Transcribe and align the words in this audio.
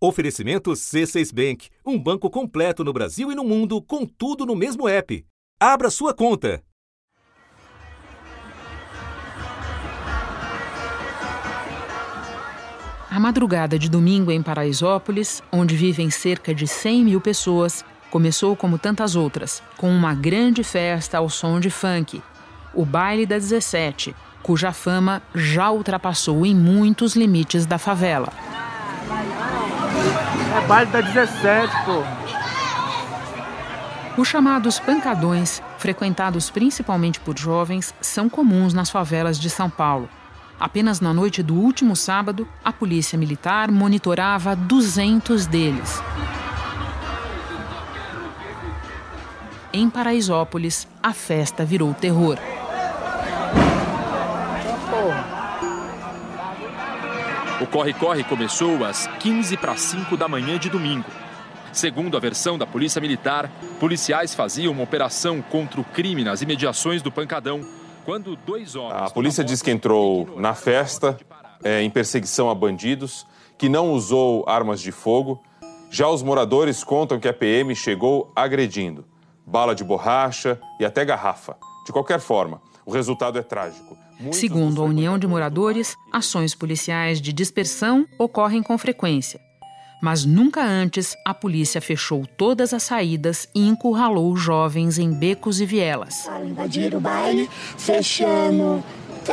Oferecimento 0.00 0.70
C6 0.70 1.34
Bank, 1.34 1.68
um 1.84 1.98
banco 1.98 2.30
completo 2.30 2.84
no 2.84 2.92
Brasil 2.92 3.32
e 3.32 3.34
no 3.34 3.42
mundo, 3.42 3.82
com 3.82 4.06
tudo 4.06 4.46
no 4.46 4.54
mesmo 4.54 4.88
app. 4.88 5.26
Abra 5.58 5.90
sua 5.90 6.14
conta. 6.14 6.62
A 13.10 13.18
madrugada 13.18 13.76
de 13.76 13.88
domingo 13.88 14.30
em 14.30 14.40
Paraisópolis, 14.40 15.42
onde 15.50 15.74
vivem 15.74 16.10
cerca 16.10 16.54
de 16.54 16.68
100 16.68 17.04
mil 17.04 17.20
pessoas, 17.20 17.84
começou 18.08 18.54
como 18.54 18.78
tantas 18.78 19.16
outras, 19.16 19.60
com 19.76 19.90
uma 19.90 20.14
grande 20.14 20.62
festa 20.62 21.18
ao 21.18 21.28
som 21.28 21.58
de 21.58 21.70
funk, 21.70 22.22
o 22.72 22.84
Baile 22.84 23.26
da 23.26 23.36
17, 23.36 24.14
cuja 24.44 24.70
fama 24.70 25.20
já 25.34 25.72
ultrapassou 25.72 26.46
em 26.46 26.54
muitos 26.54 27.16
limites 27.16 27.66
da 27.66 27.78
favela. 27.78 28.32
É 30.58 30.66
baile 30.66 30.90
da 30.90 31.00
17, 31.00 31.72
pô. 31.84 32.02
Os 34.20 34.26
chamados 34.26 34.80
pancadões, 34.80 35.62
frequentados 35.78 36.50
principalmente 36.50 37.20
por 37.20 37.38
jovens, 37.38 37.94
são 38.00 38.28
comuns 38.28 38.74
nas 38.74 38.90
favelas 38.90 39.38
de 39.38 39.48
São 39.48 39.70
Paulo. 39.70 40.08
Apenas 40.58 41.00
na 41.00 41.14
noite 41.14 41.44
do 41.44 41.54
último 41.54 41.94
sábado, 41.94 42.46
a 42.64 42.72
polícia 42.72 43.16
militar 43.16 43.70
monitorava 43.70 44.56
200 44.56 45.46
deles. 45.46 46.02
Em 49.72 49.88
Paraisópolis, 49.88 50.88
a 51.00 51.12
festa 51.12 51.64
virou 51.64 51.94
terror. 51.94 52.36
Corre-corre 57.70 58.24
começou 58.24 58.84
às 58.84 59.06
15 59.18 59.56
para 59.56 59.76
5 59.76 60.16
da 60.16 60.26
manhã 60.26 60.58
de 60.58 60.68
domingo. 60.68 61.06
Segundo 61.72 62.16
a 62.16 62.20
versão 62.20 62.56
da 62.56 62.66
Polícia 62.66 63.00
Militar, 63.00 63.50
policiais 63.78 64.34
faziam 64.34 64.72
uma 64.72 64.82
operação 64.82 65.42
contra 65.42 65.80
o 65.80 65.84
crime 65.84 66.24
nas 66.24 66.42
imediações 66.42 67.02
do 67.02 67.12
Pancadão, 67.12 67.60
quando 68.04 68.34
dois 68.36 68.74
homens. 68.74 69.02
A 69.02 69.10
polícia 69.10 69.44
diz 69.44 69.60
que 69.60 69.70
entrou 69.70 70.38
na 70.38 70.54
festa 70.54 71.18
é, 71.62 71.82
em 71.82 71.90
perseguição 71.90 72.48
a 72.48 72.54
bandidos, 72.54 73.26
que 73.58 73.68
não 73.68 73.92
usou 73.92 74.44
armas 74.48 74.80
de 74.80 74.90
fogo. 74.90 75.42
Já 75.90 76.08
os 76.08 76.22
moradores 76.22 76.82
contam 76.82 77.20
que 77.20 77.28
a 77.28 77.32
PM 77.32 77.74
chegou 77.74 78.32
agredindo 78.34 79.04
bala 79.48 79.74
de 79.74 79.82
borracha 79.82 80.60
e 80.78 80.84
até 80.84 81.04
garrafa. 81.04 81.56
De 81.86 81.92
qualquer 81.92 82.20
forma, 82.20 82.60
o 82.84 82.92
resultado 82.92 83.38
é 83.38 83.42
trágico. 83.42 83.96
Segundo 84.32 84.82
a 84.82 84.84
União 84.84 85.18
de 85.18 85.26
Moradores, 85.26 85.96
ações 86.12 86.54
policiais 86.54 87.20
de 87.20 87.32
dispersão 87.32 88.06
ocorrem 88.18 88.62
com 88.62 88.76
frequência. 88.76 89.40
Mas 90.00 90.24
nunca 90.24 90.62
antes 90.62 91.16
a 91.24 91.34
polícia 91.34 91.80
fechou 91.80 92.24
todas 92.36 92.72
as 92.72 92.84
saídas 92.84 93.48
e 93.54 93.66
encurralou 93.66 94.36
jovens 94.36 94.98
em 94.98 95.12
becos 95.12 95.60
e 95.60 95.66
vielas. 95.66 96.28
Invadiram 96.44 96.98
o 96.98 97.00
baile, 97.00 97.48
fechando 97.76 98.82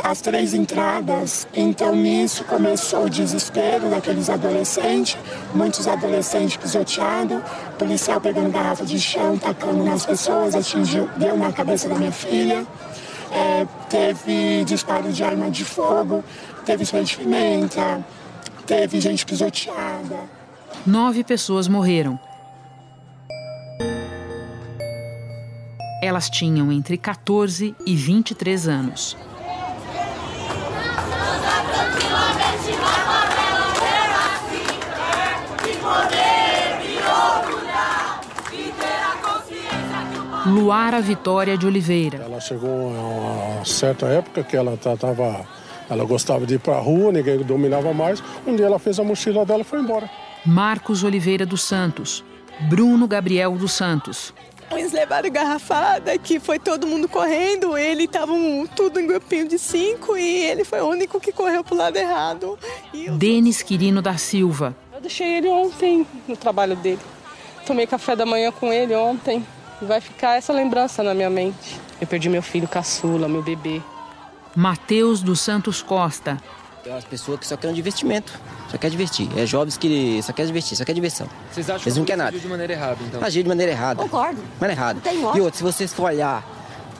as 0.02 0.20
três 0.20 0.54
entradas. 0.54 1.46
Então 1.54 1.94
nisso 1.94 2.44
começou 2.44 3.04
o 3.04 3.10
desespero 3.10 3.88
daqueles 3.88 4.28
adolescentes, 4.28 5.16
muitos 5.54 5.86
adolescentes 5.86 6.56
pisoteados, 6.56 7.40
policial 7.78 8.20
pegando 8.20 8.50
garrafa 8.50 8.84
de 8.84 8.98
chão, 8.98 9.38
tacando 9.38 9.84
nas 9.84 10.04
pessoas, 10.04 10.54
atingiu, 10.54 11.08
deu 11.16 11.36
na 11.36 11.52
cabeça 11.52 11.88
da 11.88 11.94
minha 11.94 12.12
filha. 12.12 12.66
É, 13.30 13.66
teve 13.88 14.64
disparo 14.64 15.12
de 15.12 15.22
arma 15.22 15.50
de 15.50 15.64
fogo, 15.64 16.24
teve 16.64 16.84
spray 16.84 17.04
de 17.04 17.16
pimenta, 17.16 18.04
teve 18.66 19.00
gente 19.00 19.24
pisoteada. 19.26 20.20
Nove 20.86 21.24
pessoas 21.24 21.68
morreram. 21.68 22.18
Elas 26.02 26.30
tinham 26.30 26.70
entre 26.70 26.96
14 26.96 27.74
e 27.84 27.96
23 27.96 28.68
anos. 28.68 29.16
Luara 40.46 41.00
Vitória 41.00 41.58
de 41.58 41.66
Oliveira. 41.66 42.18
Ela 42.22 42.40
chegou 42.40 42.70
a 42.70 43.56
uma 43.56 43.64
certa 43.64 44.06
época 44.06 44.44
que 44.44 44.56
ela 44.56 44.76
tava, 44.76 45.44
ela 45.90 46.04
gostava 46.04 46.46
de 46.46 46.54
ir 46.54 46.60
para 46.60 46.76
a 46.76 46.80
rua, 46.80 47.10
ninguém 47.10 47.38
dominava 47.38 47.92
mais. 47.92 48.22
Um 48.46 48.54
dia 48.54 48.66
ela 48.66 48.78
fez 48.78 49.00
a 49.00 49.04
mochila 49.04 49.44
dela 49.44 49.62
e 49.62 49.64
foi 49.64 49.80
embora. 49.80 50.08
Marcos 50.44 51.02
Oliveira 51.02 51.44
dos 51.44 51.62
Santos, 51.62 52.24
Bruno 52.68 53.08
Gabriel 53.08 53.56
dos 53.56 53.72
Santos. 53.72 54.32
Eles 54.70 54.92
levaram 54.92 55.30
garrafada, 55.30 56.16
que 56.18 56.38
foi 56.38 56.58
todo 56.58 56.86
mundo 56.86 57.08
correndo. 57.08 57.76
Ele 57.76 58.04
estava 58.04 58.32
tudo 58.74 59.00
em 59.00 59.06
grupinho 59.06 59.48
de 59.48 59.58
cinco 59.58 60.16
e 60.16 60.44
ele 60.44 60.64
foi 60.64 60.80
o 60.80 60.86
único 60.86 61.20
que 61.20 61.32
correu 61.32 61.64
para 61.64 61.74
o 61.74 61.78
lado 61.78 61.96
errado. 61.96 62.58
Eu... 62.94 63.16
Denis 63.16 63.62
Quirino 63.62 64.00
da 64.00 64.16
Silva. 64.16 64.76
Eu 64.94 65.00
deixei 65.00 65.38
ele 65.38 65.48
ontem 65.48 66.06
no 66.26 66.36
trabalho 66.36 66.76
dele. 66.76 67.00
Tomei 67.64 67.86
café 67.86 68.14
da 68.14 68.26
manhã 68.26 68.52
com 68.52 68.72
ele 68.72 68.94
ontem. 68.94 69.44
Vai 69.82 70.00
ficar 70.00 70.36
essa 70.36 70.52
lembrança 70.52 71.02
na 71.02 71.12
minha 71.14 71.28
mente. 71.30 71.78
Eu 72.00 72.06
perdi 72.06 72.28
meu 72.28 72.42
filho 72.42 72.66
caçula, 72.66 73.28
meu 73.28 73.42
bebê. 73.42 73.80
Mateus 74.54 75.22
dos 75.22 75.40
Santos 75.40 75.82
Costa. 75.82 76.38
Tem 76.82 76.92
umas 76.92 77.04
pessoas 77.04 77.40
que 77.40 77.46
só 77.46 77.56
querem 77.56 77.74
divertimento, 77.74 78.32
só 78.70 78.78
quer 78.78 78.88
divertir. 78.90 79.28
É 79.36 79.44
jovens 79.44 79.76
que 79.76 80.20
só 80.22 80.32
quer 80.32 80.46
divertir, 80.46 80.76
só 80.76 80.84
quer 80.84 80.92
diversão. 80.94 81.28
Vocês 81.52 81.68
acham 81.68 81.82
Eles 81.82 81.94
que 81.94 81.98
não 81.98 82.06
querem 82.06 82.18
nada. 82.18 82.28
agiu 82.30 82.40
de 82.40 82.48
maneira 82.48 82.72
errada, 82.72 82.98
então? 83.04 83.24
Agiu 83.24 83.42
de 83.42 83.48
maneira 83.48 83.72
errada. 83.72 84.02
Concordo. 84.02 84.40
Mas 84.60 84.70
é 84.70 84.72
errado. 84.72 85.00
Tem 85.00 85.20
e 85.20 85.40
outro, 85.40 85.56
se 85.56 85.62
vocês 85.62 85.92
for 85.92 86.04
olhar 86.04 86.44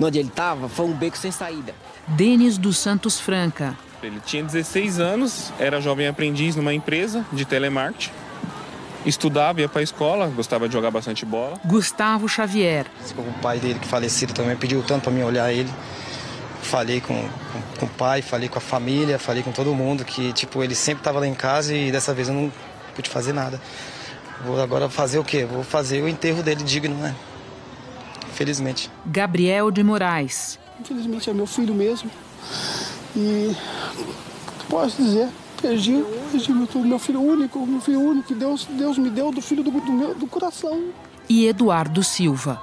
onde 0.01 0.19
ele 0.19 0.29
estava, 0.29 0.69
foi 0.69 0.87
um 0.87 0.93
beco 0.93 1.17
sem 1.17 1.31
saída. 1.31 1.73
Denis 2.09 2.59
dos 2.59 2.77
Santos 2.79 3.19
Franca. 3.19 3.75
Ele 4.03 4.21
tinha 4.27 4.43
16 4.43 5.01
anos, 5.01 5.53
era 5.59 5.81
jovem 5.81 6.07
aprendiz 6.07 6.55
numa 6.57 6.75
empresa 6.75 7.25
de 7.33 7.45
telemarketing 7.45 8.11
estudava, 9.07 9.61
ia 9.61 9.69
para 9.69 9.81
a 9.81 9.85
escola, 9.85 10.27
gostava 10.29 10.69
de 10.69 10.75
jogar 10.75 10.91
bastante 10.91 11.25
bola. 11.25 11.59
Gustavo 11.65 12.29
Xavier. 12.29 12.87
O 13.17 13.41
pai 13.41 13.59
dele 13.59 13.79
que 13.79 13.87
falecido 13.87 14.33
também 14.33 14.57
pediu 14.57 14.83
tanto 14.83 15.05
para 15.05 15.13
mim 15.13 15.23
olhar 15.23 15.53
ele. 15.53 15.71
Falei 16.63 17.01
com, 17.01 17.15
com, 17.15 17.79
com, 17.79 17.87
o 17.87 17.89
pai, 17.89 18.23
falei 18.23 18.49
com 18.49 18.59
a 18.59 18.61
família, 18.61 19.19
falei 19.19 19.43
com 19.43 19.53
todo 19.53 19.73
mundo 19.73 20.05
que 20.05 20.33
tipo 20.33 20.63
ele 20.63 20.75
sempre 20.75 21.01
estava 21.01 21.21
lá 21.21 21.27
em 21.27 21.35
casa 21.35 21.73
e 21.75 21.93
dessa 21.93 22.13
vez 22.13 22.29
eu 22.29 22.35
não 22.35 22.53
pude 22.95 23.09
fazer 23.09 23.33
nada. 23.33 23.61
Vou 24.45 24.61
agora 24.61 24.89
fazer 24.91 25.19
o 25.19 25.25
quê? 25.25 25.45
Vou 25.45 25.63
fazer 25.63 26.03
o 26.03 26.09
enterro 26.09 26.43
dele 26.43 26.65
digno, 26.65 26.97
né? 26.97 27.15
Infelizmente. 28.29 28.91
Gabriel 29.07 29.71
de 29.71 29.83
Moraes. 29.83 30.59
Infelizmente 30.81 31.31
é 31.31 31.33
meu 31.33 31.47
filho 31.47 31.73
mesmo. 31.73 32.11
E 33.15 33.57
posso 34.69 35.03
dizer, 35.03 35.29
perdi, 35.67 36.05
perdi 36.31 36.53
meu, 36.53 36.69
meu 36.85 36.99
filho 36.99 37.21
único, 37.21 37.67
meu 37.67 37.81
filho 37.81 38.01
único 38.01 38.29
que 38.29 38.35
Deus, 38.35 38.65
Deus 38.67 38.97
me 38.97 39.11
deu 39.11 39.33
do 39.33 39.43
filho 39.43 39.65
do, 39.65 39.71
do 39.73 39.93
meu 39.93 40.15
do 40.15 40.27
coração. 40.27 40.91
E 41.29 41.47
Eduardo 41.47 42.05
Silva. 42.05 42.63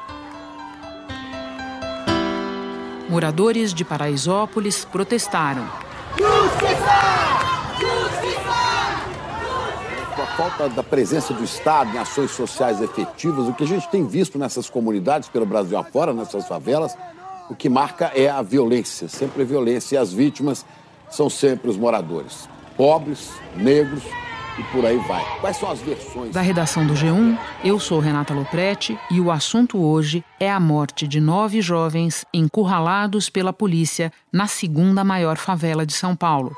Moradores 3.09 3.73
de 3.73 3.83
Paraisópolis 3.83 4.85
protestaram. 4.85 5.67
Justiça! 6.17 6.75
Justiça! 7.77 8.53
Com 10.15 10.21
a 10.21 10.27
falta 10.37 10.69
da 10.69 10.81
presença 10.81 11.33
do 11.33 11.43
Estado 11.43 11.93
em 11.93 11.99
ações 11.99 12.31
sociais 12.31 12.81
efetivas, 12.81 13.49
o 13.49 13.53
que 13.53 13.65
a 13.65 13.67
gente 13.67 13.89
tem 13.89 14.07
visto 14.07 14.39
nessas 14.39 14.69
comunidades 14.69 15.27
pelo 15.27 15.45
Brasil 15.45 15.77
afora, 15.77 16.13
nessas 16.13 16.47
favelas, 16.47 16.95
o 17.49 17.55
que 17.55 17.67
marca 17.67 18.11
é 18.15 18.29
a 18.29 18.41
violência, 18.41 19.09
sempre 19.09 19.41
a 19.41 19.45
violência, 19.45 19.95
e 19.95 19.97
as 19.97 20.13
vítimas 20.13 20.65
são 21.09 21.29
sempre 21.29 21.69
os 21.69 21.77
moradores 21.77 22.52
pobres, 22.75 23.31
negros 23.55 24.03
e 24.57 24.63
por 24.71 24.85
aí 24.85 24.97
vai. 25.07 25.23
Quais 25.39 25.57
são 25.57 25.71
as 25.71 25.81
versões? 25.81 26.31
Da 26.31 26.41
redação 26.41 26.85
do 26.85 26.93
G1, 26.93 27.37
eu 27.63 27.79
sou 27.79 27.99
Renata 27.99 28.33
Loprete 28.33 28.97
e 29.09 29.19
o 29.19 29.31
assunto 29.31 29.79
hoje 29.79 30.23
é 30.39 30.51
a 30.51 30.59
morte 30.59 31.07
de 31.07 31.19
nove 31.19 31.61
jovens 31.61 32.25
encurralados 32.33 33.29
pela 33.29 33.53
polícia 33.53 34.11
na 34.31 34.47
segunda 34.47 35.03
maior 35.03 35.37
favela 35.37 35.85
de 35.85 35.93
São 35.93 36.15
Paulo. 36.15 36.55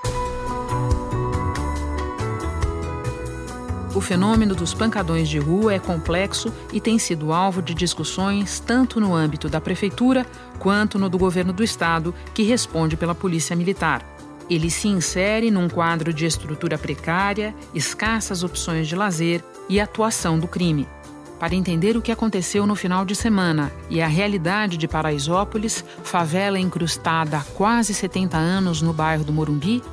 O 3.96 4.02
fenômeno 4.02 4.54
dos 4.54 4.74
pancadões 4.74 5.30
de 5.30 5.40
rua 5.40 5.74
é 5.74 5.80
complexo 5.80 6.52
e 6.74 6.82
tem 6.82 7.00
sido 7.00 7.32
alvo 7.32 7.62
de 7.62 7.74
discussões 7.74 8.60
tanto 8.60 9.00
no 9.00 9.16
âmbito 9.16 9.48
da 9.48 9.62
prefeitura 9.62 10.26
quanto 10.60 11.00
no 11.00 11.08
do 11.08 11.18
governo 11.18 11.54
do 11.54 11.64
estado, 11.64 12.14
que 12.34 12.44
responde 12.44 12.98
pela 12.98 13.16
Polícia 13.16 13.56
Militar. 13.56 14.15
Ele 14.50 14.70
se 14.70 14.88
insere 14.88 15.50
num 15.50 15.68
quadro 15.68 16.14
de 16.14 16.26
estrutura 16.26 16.78
precária, 16.78 17.56
escassas 17.74 18.44
opções 18.44 18.88
de 18.88 18.96
lazer 18.96 19.44
e 19.68 19.80
atuação 19.80 20.40
do 20.40 20.48
crime. 20.48 20.88
Para 21.40 21.56
entender 21.56 21.98
o 21.98 22.02
que 22.02 22.12
aconteceu 22.12 22.66
no 22.66 22.76
final 22.76 23.04
de 23.04 23.16
semana 23.16 23.72
e 23.90 24.02
a 24.02 24.08
realidade 24.08 24.78
de 24.78 24.88
Paraisópolis, 24.88 25.84
favela 26.04 26.58
incrustada 26.58 27.38
há 27.38 27.44
quase 27.44 27.94
70 27.94 28.38
anos 28.38 28.82
no 28.82 28.94
bairro 28.94 29.24
do 29.24 29.34
Morumbi, 29.34 29.84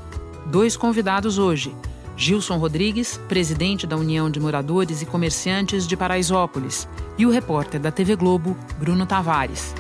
dois 0.47 0.77
convidados 0.77 1.39
hoje. 1.39 1.75
Gilson 2.17 2.59
Rodrigues, 2.59 3.19
presidente 3.29 3.87
da 3.87 3.97
União 3.97 4.31
de 4.31 4.39
Moradores 4.39 5.03
e 5.03 5.07
Comerciantes 5.07 5.87
de 5.87 5.97
Paraisópolis, 5.97 6.87
e 7.19 7.27
o 7.27 7.31
repórter 7.31 7.81
da 7.81 7.91
TV 7.91 8.15
Globo, 8.15 8.57
Bruno 8.79 9.07
Tavares. 9.07 9.75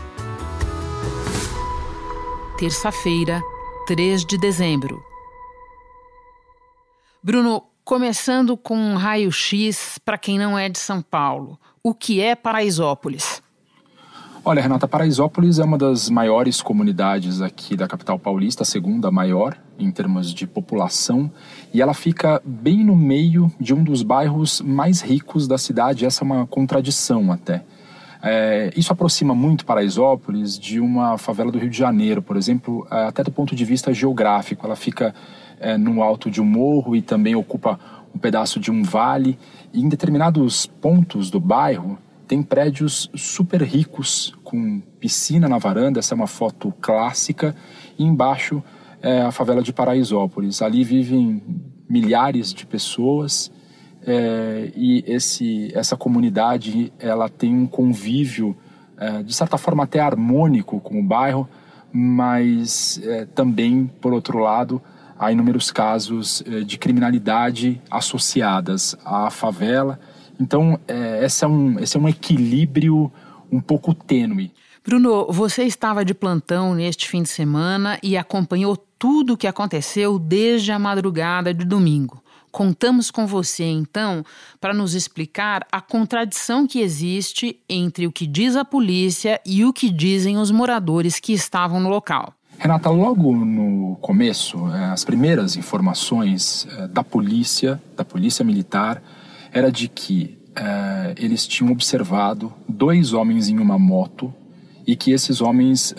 Terça-feira, 2.58 3.40
3 3.86 4.24
de 4.24 4.38
dezembro. 4.38 5.02
Bruno, 7.20 7.64
começando 7.84 8.56
com 8.56 8.76
um 8.76 8.94
raio-x 8.94 9.98
para 10.04 10.16
quem 10.16 10.38
não 10.38 10.56
é 10.56 10.68
de 10.68 10.78
São 10.78 11.02
Paulo. 11.02 11.58
O 11.82 11.92
que 11.92 12.20
é 12.20 12.36
Paraisópolis? 12.36 13.42
Olha, 14.44 14.62
Renata, 14.62 14.86
Paraisópolis 14.86 15.58
é 15.58 15.64
uma 15.64 15.76
das 15.76 16.08
maiores 16.08 16.62
comunidades 16.62 17.40
aqui 17.40 17.76
da 17.76 17.88
capital 17.88 18.18
paulista, 18.18 18.62
a 18.62 18.66
segunda 18.66 19.10
maior 19.10 19.56
em 19.78 19.90
termos 19.90 20.32
de 20.32 20.46
população, 20.46 21.30
e 21.74 21.82
ela 21.82 21.94
fica 21.94 22.40
bem 22.44 22.84
no 22.84 22.94
meio 22.94 23.50
de 23.58 23.74
um 23.74 23.82
dos 23.82 24.02
bairros 24.02 24.60
mais 24.60 25.00
ricos 25.00 25.48
da 25.48 25.58
cidade. 25.58 26.04
Essa 26.04 26.22
é 26.22 26.24
uma 26.24 26.46
contradição 26.46 27.32
até. 27.32 27.64
É, 28.22 28.70
isso 28.76 28.92
aproxima 28.92 29.34
muito 29.34 29.66
Paraisópolis 29.66 30.56
de 30.56 30.78
uma 30.78 31.18
favela 31.18 31.50
do 31.50 31.58
Rio 31.58 31.68
de 31.68 31.76
Janeiro, 31.76 32.22
por 32.22 32.36
exemplo, 32.36 32.86
é, 32.90 33.06
até 33.06 33.24
do 33.24 33.32
ponto 33.32 33.56
de 33.56 33.64
vista 33.64 33.92
geográfico. 33.92 34.64
Ela 34.64 34.76
fica 34.76 35.12
é, 35.58 35.76
no 35.76 36.02
alto 36.02 36.30
de 36.30 36.40
um 36.40 36.44
morro 36.44 36.94
e 36.94 37.02
também 37.02 37.34
ocupa 37.34 37.78
um 38.14 38.18
pedaço 38.18 38.60
de 38.60 38.70
um 38.70 38.82
vale. 38.82 39.38
E 39.72 39.80
em 39.80 39.88
determinados 39.88 40.66
pontos 40.66 41.30
do 41.30 41.40
bairro 41.40 41.98
tem 42.28 42.42
prédios 42.42 43.10
super 43.14 43.60
ricos 43.60 44.32
com 44.44 44.80
piscina 45.00 45.48
na 45.48 45.58
varanda. 45.58 45.98
Essa 45.98 46.14
é 46.14 46.16
uma 46.16 46.28
foto 46.28 46.72
clássica. 46.80 47.56
E 47.98 48.04
embaixo 48.04 48.62
é 49.00 49.20
a 49.20 49.32
favela 49.32 49.62
de 49.62 49.72
Paraisópolis. 49.72 50.62
Ali 50.62 50.84
vivem 50.84 51.42
milhares 51.88 52.54
de 52.54 52.64
pessoas. 52.66 53.50
É, 54.04 54.70
e 54.74 55.04
esse, 55.06 55.70
essa 55.74 55.96
comunidade 55.96 56.92
ela 56.98 57.28
tem 57.28 57.54
um 57.54 57.66
convívio 57.66 58.56
é, 58.96 59.22
de 59.22 59.32
certa 59.32 59.56
forma 59.56 59.84
até 59.84 60.00
harmônico 60.00 60.80
com 60.80 60.98
o 60.98 61.02
bairro, 61.02 61.48
mas 61.92 63.00
é, 63.04 63.26
também 63.26 63.90
por 64.00 64.12
outro 64.12 64.38
lado 64.38 64.82
há 65.22 65.30
inúmeros 65.30 65.70
casos 65.70 66.42
eh, 66.46 66.60
de 66.62 66.76
criminalidade 66.76 67.80
associadas 67.88 68.96
à 69.04 69.30
favela. 69.30 70.00
Então, 70.40 70.80
é, 70.88 71.24
esse, 71.24 71.44
é 71.44 71.48
um, 71.48 71.78
esse 71.78 71.96
é 71.96 72.00
um 72.00 72.08
equilíbrio 72.08 73.12
um 73.50 73.60
pouco 73.60 73.94
tênue. 73.94 74.52
Bruno, 74.84 75.26
você 75.30 75.62
estava 75.62 76.04
de 76.04 76.12
plantão 76.12 76.74
neste 76.74 77.08
fim 77.08 77.22
de 77.22 77.28
semana 77.28 78.00
e 78.02 78.16
acompanhou 78.16 78.76
tudo 78.76 79.34
o 79.34 79.36
que 79.36 79.46
aconteceu 79.46 80.18
desde 80.18 80.72
a 80.72 80.78
madrugada 80.78 81.54
de 81.54 81.64
domingo. 81.64 82.21
Contamos 82.52 83.10
com 83.10 83.26
você, 83.26 83.64
então, 83.64 84.22
para 84.60 84.74
nos 84.74 84.92
explicar 84.92 85.66
a 85.72 85.80
contradição 85.80 86.66
que 86.66 86.80
existe 86.80 87.58
entre 87.66 88.06
o 88.06 88.12
que 88.12 88.26
diz 88.26 88.56
a 88.56 88.64
polícia 88.64 89.40
e 89.44 89.64
o 89.64 89.72
que 89.72 89.88
dizem 89.88 90.36
os 90.36 90.50
moradores 90.50 91.18
que 91.18 91.32
estavam 91.32 91.80
no 91.80 91.88
local. 91.88 92.34
Renata, 92.58 92.90
logo 92.90 93.34
no 93.34 93.96
começo, 94.02 94.68
eh, 94.68 94.84
as 94.84 95.02
primeiras 95.02 95.56
informações 95.56 96.68
eh, 96.70 96.88
da 96.88 97.02
polícia, 97.02 97.80
da 97.96 98.04
polícia 98.04 98.44
militar, 98.44 99.02
era 99.50 99.72
de 99.72 99.88
que 99.88 100.38
eh, 100.54 101.14
eles 101.16 101.46
tinham 101.46 101.72
observado 101.72 102.52
dois 102.68 103.14
homens 103.14 103.48
em 103.48 103.58
uma 103.58 103.78
moto 103.78 104.32
e 104.86 104.94
que 104.94 105.10
esses 105.10 105.40
homens 105.40 105.94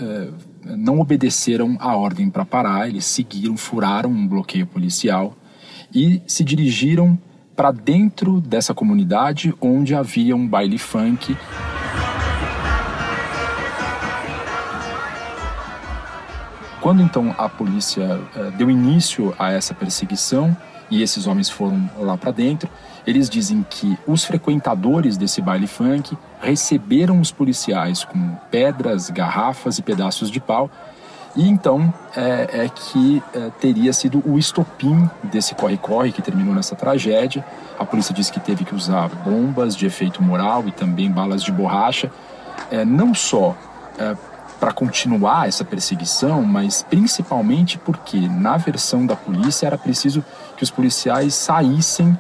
não 0.66 1.00
obedeceram 1.00 1.78
a 1.80 1.96
ordem 1.96 2.30
para 2.30 2.44
parar, 2.44 2.88
eles 2.88 3.06
seguiram, 3.06 3.56
furaram 3.56 4.10
um 4.10 4.28
bloqueio 4.28 4.68
policial 4.68 5.36
e 5.94 6.22
se 6.26 6.44
dirigiram 6.44 7.18
para 7.56 7.72
dentro 7.72 8.42
dessa 8.42 8.74
comunidade 8.74 9.54
onde 9.62 9.94
havia 9.94 10.36
um 10.36 10.48
baile 10.48 10.78
funk. 10.78 11.38
Quando 16.82 17.02
então 17.02 17.34
a 17.38 17.48
polícia 17.48 18.20
eh, 18.36 18.52
deu 18.58 18.70
início 18.70 19.34
a 19.40 19.52
essa 19.52 19.74
perseguição 19.74 20.56
e 20.92 21.02
esses 21.02 21.28
homens 21.28 21.50
foram 21.50 21.90
lá 21.98 22.18
para 22.18 22.32
dentro, 22.32 22.70
eles 23.08 23.30
dizem 23.30 23.66
que 23.70 23.98
os 24.06 24.26
frequentadores 24.26 25.16
desse 25.16 25.42
baile 25.42 25.68
funk 25.68 26.18
receberam 26.42 27.22
os 27.22 27.32
policiais 27.32 28.04
com 28.04 28.36
pedras, 28.52 29.10
garrafas 29.10 29.78
e 29.78 29.82
pedaços 29.82 30.30
de 30.30 30.40
pau. 30.40 30.70
E 31.36 31.48
então 31.48 31.92
é, 32.16 32.66
é 32.66 32.70
que 32.70 33.24
é, 33.34 33.50
teria 33.60 33.92
sido 33.92 34.22
o 34.26 34.38
estopim 34.38 35.10
desse 35.24 35.56
corre-corre 35.56 36.12
que 36.12 36.22
terminou 36.22 36.54
nessa 36.54 36.76
tragédia. 36.76 37.44
A 37.80 37.86
polícia 37.86 38.14
diz 38.14 38.30
que 38.30 38.40
teve 38.40 38.64
que 38.64 38.76
usar 38.76 39.10
bombas 39.10 39.76
de 39.76 39.86
efeito 39.86 40.22
moral 40.22 40.64
e 40.68 40.72
também 40.72 41.10
balas 41.12 41.42
de 41.42 41.52
borracha, 41.52 42.12
é, 42.70 42.86
não 42.86 43.16
só 43.16 43.56
é, 43.98 44.16
para 44.60 44.72
continuar 44.72 45.48
essa 45.48 45.66
perseguição, 45.66 46.44
mas 46.44 46.84
principalmente 46.84 47.78
porque, 47.78 48.18
na 48.30 48.56
versão 48.56 49.06
da 49.06 49.16
polícia, 49.16 49.66
era 49.66 49.78
preciso 49.78 50.24
que 50.56 50.64
os 50.64 50.70
policiais 50.70 51.34
saíssem 51.34 52.18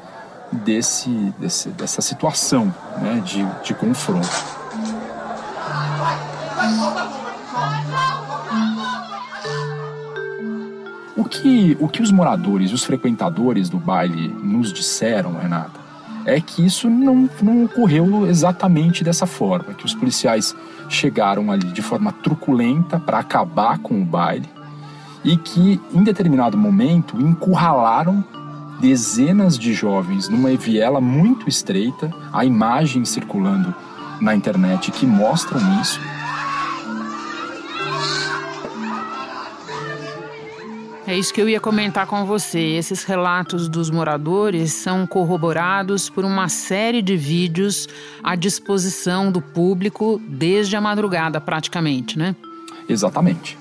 desse, 0.51 1.09
desse 1.39 1.69
dessa 1.69 2.01
situação 2.01 2.74
né, 3.00 3.21
de, 3.24 3.45
de 3.63 3.74
confronto. 3.74 4.27
O 11.15 11.24
que, 11.24 11.77
o 11.80 11.88
que 11.88 12.01
os 12.01 12.12
moradores, 12.12 12.74
os 12.74 12.83
frequentadores 12.83 13.69
do 13.69 13.77
baile 13.77 14.30
nos 14.44 14.74
disseram, 14.74 15.38
Renata, 15.38 15.80
é 16.25 16.39
que 16.42 16.65
isso 16.65 16.89
não, 16.89 17.30
não 17.42 17.65
ocorreu 17.65 18.25
exatamente 18.27 19.04
dessa 19.04 19.25
forma, 19.25 19.74
que 19.74 19.86
os 19.86 19.94
policiais 19.94 20.56
chegaram 20.89 21.51
ali 21.51 21.71
de 21.71 21.81
forma 21.81 22.12
truculenta 22.12 23.00
para 23.00 23.19
acabar 23.19 23.77
com 23.80 24.01
o 24.01 24.06
baile 24.06 24.50
e 25.24 25.38
que, 25.38 25.80
em 25.94 26.04
determinado 26.04 26.57
momento, 26.57 27.19
encurralaram 27.19 28.24
dezenas 28.80 29.57
de 29.57 29.74
jovens 29.74 30.27
numa 30.27 30.50
viela 30.57 31.00
muito 31.00 31.48
estreita, 31.48 32.12
há 32.31 32.44
imagens 32.44 33.09
circulando 33.09 33.74
na 34.19 34.36
internet 34.36 34.92
que 34.92 35.06
mostram 35.06 35.62
isso. 35.81 36.00
É 41.13 41.18
isso 41.19 41.31
que 41.31 41.39
eu 41.39 41.48
ia 41.48 41.60
comentar 41.60 42.07
com 42.07 42.25
você. 42.25 42.60
Esses 42.60 43.04
relatos 43.04 43.69
dos 43.69 43.92
moradores 43.92 44.74
são 44.74 45.06
corroborados 45.06 46.10
por 46.10 46.25
uma 46.25 46.50
série 46.50 47.04
de 47.04 47.15
vídeos 47.15 47.88
à 48.24 48.36
disposição 48.36 49.31
do 49.31 49.40
público 49.40 50.19
desde 50.28 50.76
a 50.76 50.81
madrugada, 50.81 51.40
praticamente, 51.40 52.18
né? 52.18 52.35
Exatamente. 52.90 53.59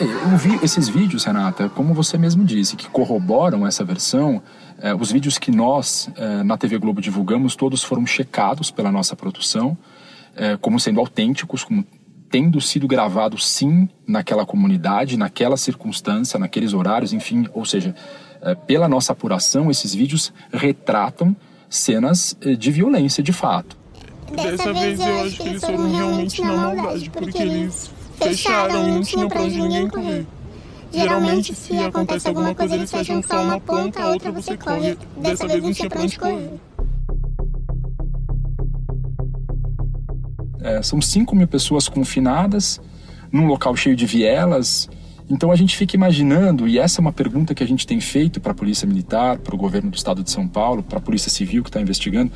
Eu 0.00 0.36
vi 0.36 0.58
esses 0.60 0.88
vídeos, 0.88 1.22
Renata, 1.22 1.68
como 1.68 1.94
você 1.94 2.18
mesmo 2.18 2.44
disse, 2.44 2.74
que 2.74 2.88
corroboram 2.88 3.64
essa 3.64 3.84
versão. 3.84 4.42
Eh, 4.80 4.92
os 4.92 5.12
vídeos 5.12 5.38
que 5.38 5.52
nós, 5.52 6.10
eh, 6.16 6.42
na 6.42 6.58
TV 6.58 6.78
Globo, 6.78 7.00
divulgamos, 7.00 7.54
todos 7.54 7.84
foram 7.84 8.04
checados 8.04 8.72
pela 8.72 8.90
nossa 8.90 9.14
produção 9.14 9.78
é, 10.36 10.56
como 10.56 10.78
sendo 10.80 11.00
autênticos, 11.00 11.64
como 11.64 11.84
tendo 12.30 12.60
sido 12.60 12.88
gravados 12.88 13.46
sim 13.46 13.88
naquela 14.06 14.46
comunidade, 14.46 15.18
naquela 15.18 15.56
circunstância, 15.56 16.38
naqueles 16.38 16.72
horários, 16.72 17.12
enfim, 17.12 17.46
ou 17.52 17.64
seja, 17.64 17.94
é, 18.40 18.54
pela 18.54 18.88
nossa 18.88 19.12
apuração, 19.12 19.70
esses 19.70 19.94
vídeos 19.94 20.32
retratam 20.52 21.36
cenas 21.68 22.36
é, 22.40 22.54
de 22.54 22.70
violência 22.70 23.22
de 23.22 23.32
fato. 23.32 23.76
Dessa 24.34 24.72
vez 24.72 24.98
eu 24.98 25.20
acho 25.20 25.36
que 25.36 25.48
eles 25.48 25.60
foram 25.62 25.92
realmente 25.92 26.42
na 26.42 26.56
maldade, 26.56 27.10
porque 27.10 27.38
eles 27.38 27.90
fecharam 28.16 28.88
e 28.88 28.92
não 28.92 29.02
tinham 29.02 29.28
pra 29.28 29.42
onde 29.42 29.60
ninguém 29.60 29.88
correr. 29.88 30.26
Geralmente, 30.90 31.54
se 31.54 31.78
acontece 31.78 32.28
alguma 32.28 32.54
coisa, 32.54 32.74
eles 32.74 32.90
fecham 32.90 33.22
só 33.22 33.42
uma 33.42 33.58
ponta, 33.58 34.02
a 34.02 34.08
outra 34.08 34.30
você 34.30 34.56
corre. 34.56 34.96
Dessa 35.16 35.46
vez 35.48 35.62
não 35.62 35.72
tinha 35.72 35.88
pra 35.88 36.02
onde 36.02 36.18
correr. 36.18 36.50
É, 40.62 40.82
são 40.82 41.00
5 41.00 41.34
mil 41.34 41.46
pessoas 41.46 41.88
confinadas 41.88 42.80
num 43.30 43.46
local 43.46 43.74
cheio 43.74 43.96
de 43.96 44.06
vielas. 44.06 44.88
Então 45.28 45.50
a 45.50 45.56
gente 45.56 45.76
fica 45.76 45.96
imaginando, 45.96 46.68
e 46.68 46.78
essa 46.78 47.00
é 47.00 47.02
uma 47.02 47.12
pergunta 47.12 47.54
que 47.54 47.62
a 47.62 47.66
gente 47.66 47.86
tem 47.86 48.00
feito 48.00 48.40
para 48.40 48.52
a 48.52 48.54
Polícia 48.54 48.86
Militar, 48.86 49.38
para 49.38 49.54
o 49.54 49.58
governo 49.58 49.90
do 49.90 49.96
Estado 49.96 50.22
de 50.22 50.30
São 50.30 50.46
Paulo, 50.46 50.82
para 50.82 50.98
a 50.98 51.00
Polícia 51.00 51.30
Civil 51.30 51.62
que 51.62 51.70
está 51.70 51.80
investigando, 51.80 52.30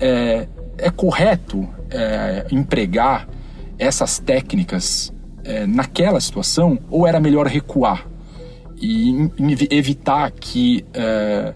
é, 0.00 0.48
é 0.78 0.90
correto 0.90 1.68
é, 1.90 2.46
empregar 2.50 3.28
essas 3.78 4.18
técnicas 4.18 5.12
é, 5.44 5.66
naquela 5.66 6.20
situação 6.20 6.78
ou 6.88 7.06
era 7.06 7.20
melhor 7.20 7.46
recuar 7.46 8.06
e 8.80 9.30
evitar 9.70 10.30
que, 10.30 10.84
é, 10.92 11.54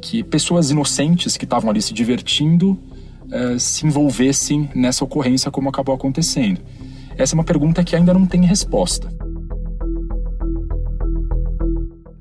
que 0.00 0.22
pessoas 0.22 0.70
inocentes 0.70 1.36
que 1.36 1.44
estavam 1.44 1.70
ali 1.70 1.82
se 1.82 1.92
divertindo 1.92 2.78
uh, 3.28 3.58
se 3.58 3.86
envolvessem 3.86 4.70
nessa 4.74 5.04
ocorrência 5.04 5.50
como 5.50 5.68
acabou 5.68 5.94
acontecendo. 5.94 6.60
Essa 7.16 7.34
é 7.34 7.36
uma 7.36 7.44
pergunta 7.44 7.82
que 7.82 7.96
ainda 7.96 8.14
não 8.14 8.26
tem 8.26 8.44
resposta. 8.44 9.12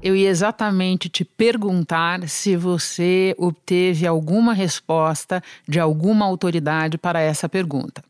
Eu 0.02 0.16
ia 0.16 0.30
exatamente 0.30 1.10
te 1.10 1.26
perguntar 1.26 2.28
se 2.30 2.56
você 2.56 3.36
obteve 3.38 4.08
alguma 4.08 4.54
resposta 4.54 5.44
de 5.68 5.80
alguma 5.80 6.26
autoridade 6.26 6.98
para 6.98 7.20
essa 7.20 7.50
pergunta. 7.50 8.04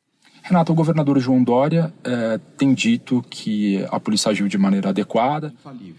Renato, 0.48 0.72
o 0.72 0.75
governador 0.75 1.20
João 1.20 1.44
Dória 1.44 1.94
eh, 2.06 2.39
tem 2.58 2.74
dito 2.74 3.22
que 3.30 3.86
a 3.92 4.00
polícia 4.00 4.32
agiu 4.32 4.48
de 4.48 4.58
maneira 4.58 4.89
adequada. 4.89 5.54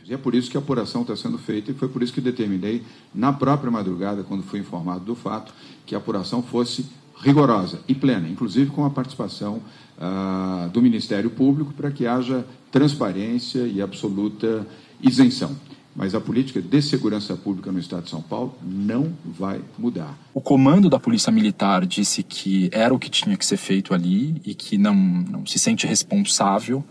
E 0.07 0.15
é 0.15 0.17
por 0.17 0.35
isso 0.35 0.51
que 0.51 0.57
a 0.57 0.61
apuração 0.61 1.03
está 1.03 1.15
sendo 1.15 1.37
feita 1.37 1.71
e 1.71 1.75
foi 1.75 1.87
por 1.87 2.03
isso 2.03 2.15
que 2.15 2.21
determinei, 2.23 2.83
na 3.15 3.31
própria 3.31 3.71
madrugada, 3.71 4.23
quando 4.23 4.43
fui 4.43 4.61
informado 4.61 5.05
do 5.05 5.15
fato, 5.15 5.53
que 5.85 5.95
a 5.95 5.99
apuração 5.99 6.43
fosse 6.43 6.87
rigorosa 7.21 7.81
e 7.87 7.95
plena, 7.95 8.27
inclusive 8.27 8.71
com 8.71 8.87
a 8.87 8.91
participação 8.91 9.61
ah, 10.01 10.71
do 10.73 10.81
Ministério 10.81 11.29
Público, 11.29 11.75
para 11.75 11.91
que 11.91 12.07
haja 12.07 12.47
transparência 12.73 13.67
e 13.67 13.83
absoluta 13.83 14.67
isenção 15.03 15.55
mas 15.99 16.15
a 16.15 16.21
política 16.21 16.63
de 16.63 16.81
segurança 16.81 17.37
pública 17.37 17.73
no 17.73 17.79
estado 17.81 18.05
de 18.05 18.11
São 18.11 18.23
Paulo 18.23 18.55
não 18.63 19.13
vai 19.25 19.61
mudar. 19.77 20.17
O 20.33 20.41
comando 20.41 20.89
da 20.89 20.97
Polícia 20.97 21.33
Militar 21.33 21.85
disse 21.85 22.23
que 22.23 22.71
era 22.73 22.95
o 22.95 23.01
que 23.01 23.11
tinha 23.11 23.37
que 23.37 23.45
ser 23.45 23.57
feito 23.57 23.93
ali 23.93 24.41
e 24.47 24.55
que 24.55 24.79
não, 24.79 24.95
não 24.95 25.45
se 25.45 25.59
sente 25.59 25.89
responsável 25.89 26.85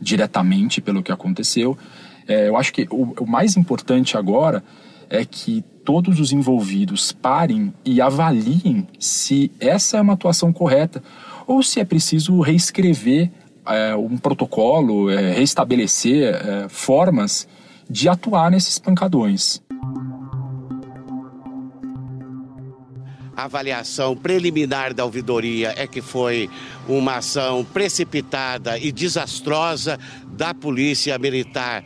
diretamente 0.00 0.80
pelo 0.80 1.02
que 1.02 1.12
aconteceu. 1.12 1.76
É, 2.26 2.48
eu 2.48 2.56
acho 2.56 2.72
que 2.72 2.88
o, 2.90 3.12
o 3.20 3.26
mais 3.26 3.54
importante 3.54 4.16
agora 4.16 4.64
é 5.10 5.26
que 5.26 5.62
todos 5.84 6.18
os 6.18 6.32
envolvidos 6.32 7.12
parem 7.12 7.70
e 7.84 8.00
avaliem 8.00 8.88
se 8.98 9.52
essa 9.60 9.98
é 9.98 10.00
uma 10.00 10.14
atuação 10.14 10.54
correta 10.54 11.02
ou 11.46 11.62
se 11.62 11.80
é 11.80 11.84
preciso 11.84 12.40
reescrever 12.40 13.30
é, 13.66 13.94
um 13.94 14.16
protocolo, 14.16 15.10
é, 15.10 15.34
restabelecer 15.34 16.34
é, 16.34 16.66
formas 16.70 17.46
de 17.88 18.08
atuar 18.08 18.50
nesses 18.50 18.78
pancadões. 18.78 19.62
A 23.38 23.44
avaliação 23.44 24.16
preliminar 24.16 24.92
da 24.92 25.04
ouvidoria 25.04 25.72
é 25.76 25.86
que 25.86 26.02
foi 26.02 26.50
uma 26.88 27.18
ação 27.18 27.64
precipitada 27.64 28.76
e 28.76 28.90
desastrosa 28.90 29.96
da 30.26 30.52
Polícia 30.52 31.16
Militar, 31.18 31.84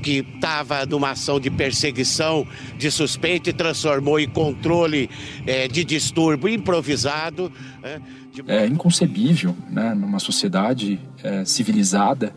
que 0.00 0.24
estava 0.34 0.86
numa 0.86 1.10
ação 1.10 1.40
de 1.40 1.50
perseguição 1.50 2.46
de 2.78 2.88
suspeito 2.88 3.50
e 3.50 3.52
transformou 3.52 4.20
em 4.20 4.28
controle 4.28 5.10
é, 5.44 5.66
de 5.66 5.84
distúrbio 5.84 6.48
improvisado. 6.48 7.50
É, 7.82 8.00
de... 8.32 8.44
é 8.46 8.66
inconcebível, 8.66 9.56
né, 9.68 9.94
numa 9.94 10.20
sociedade 10.20 11.00
é, 11.22 11.44
civilizada, 11.44 12.32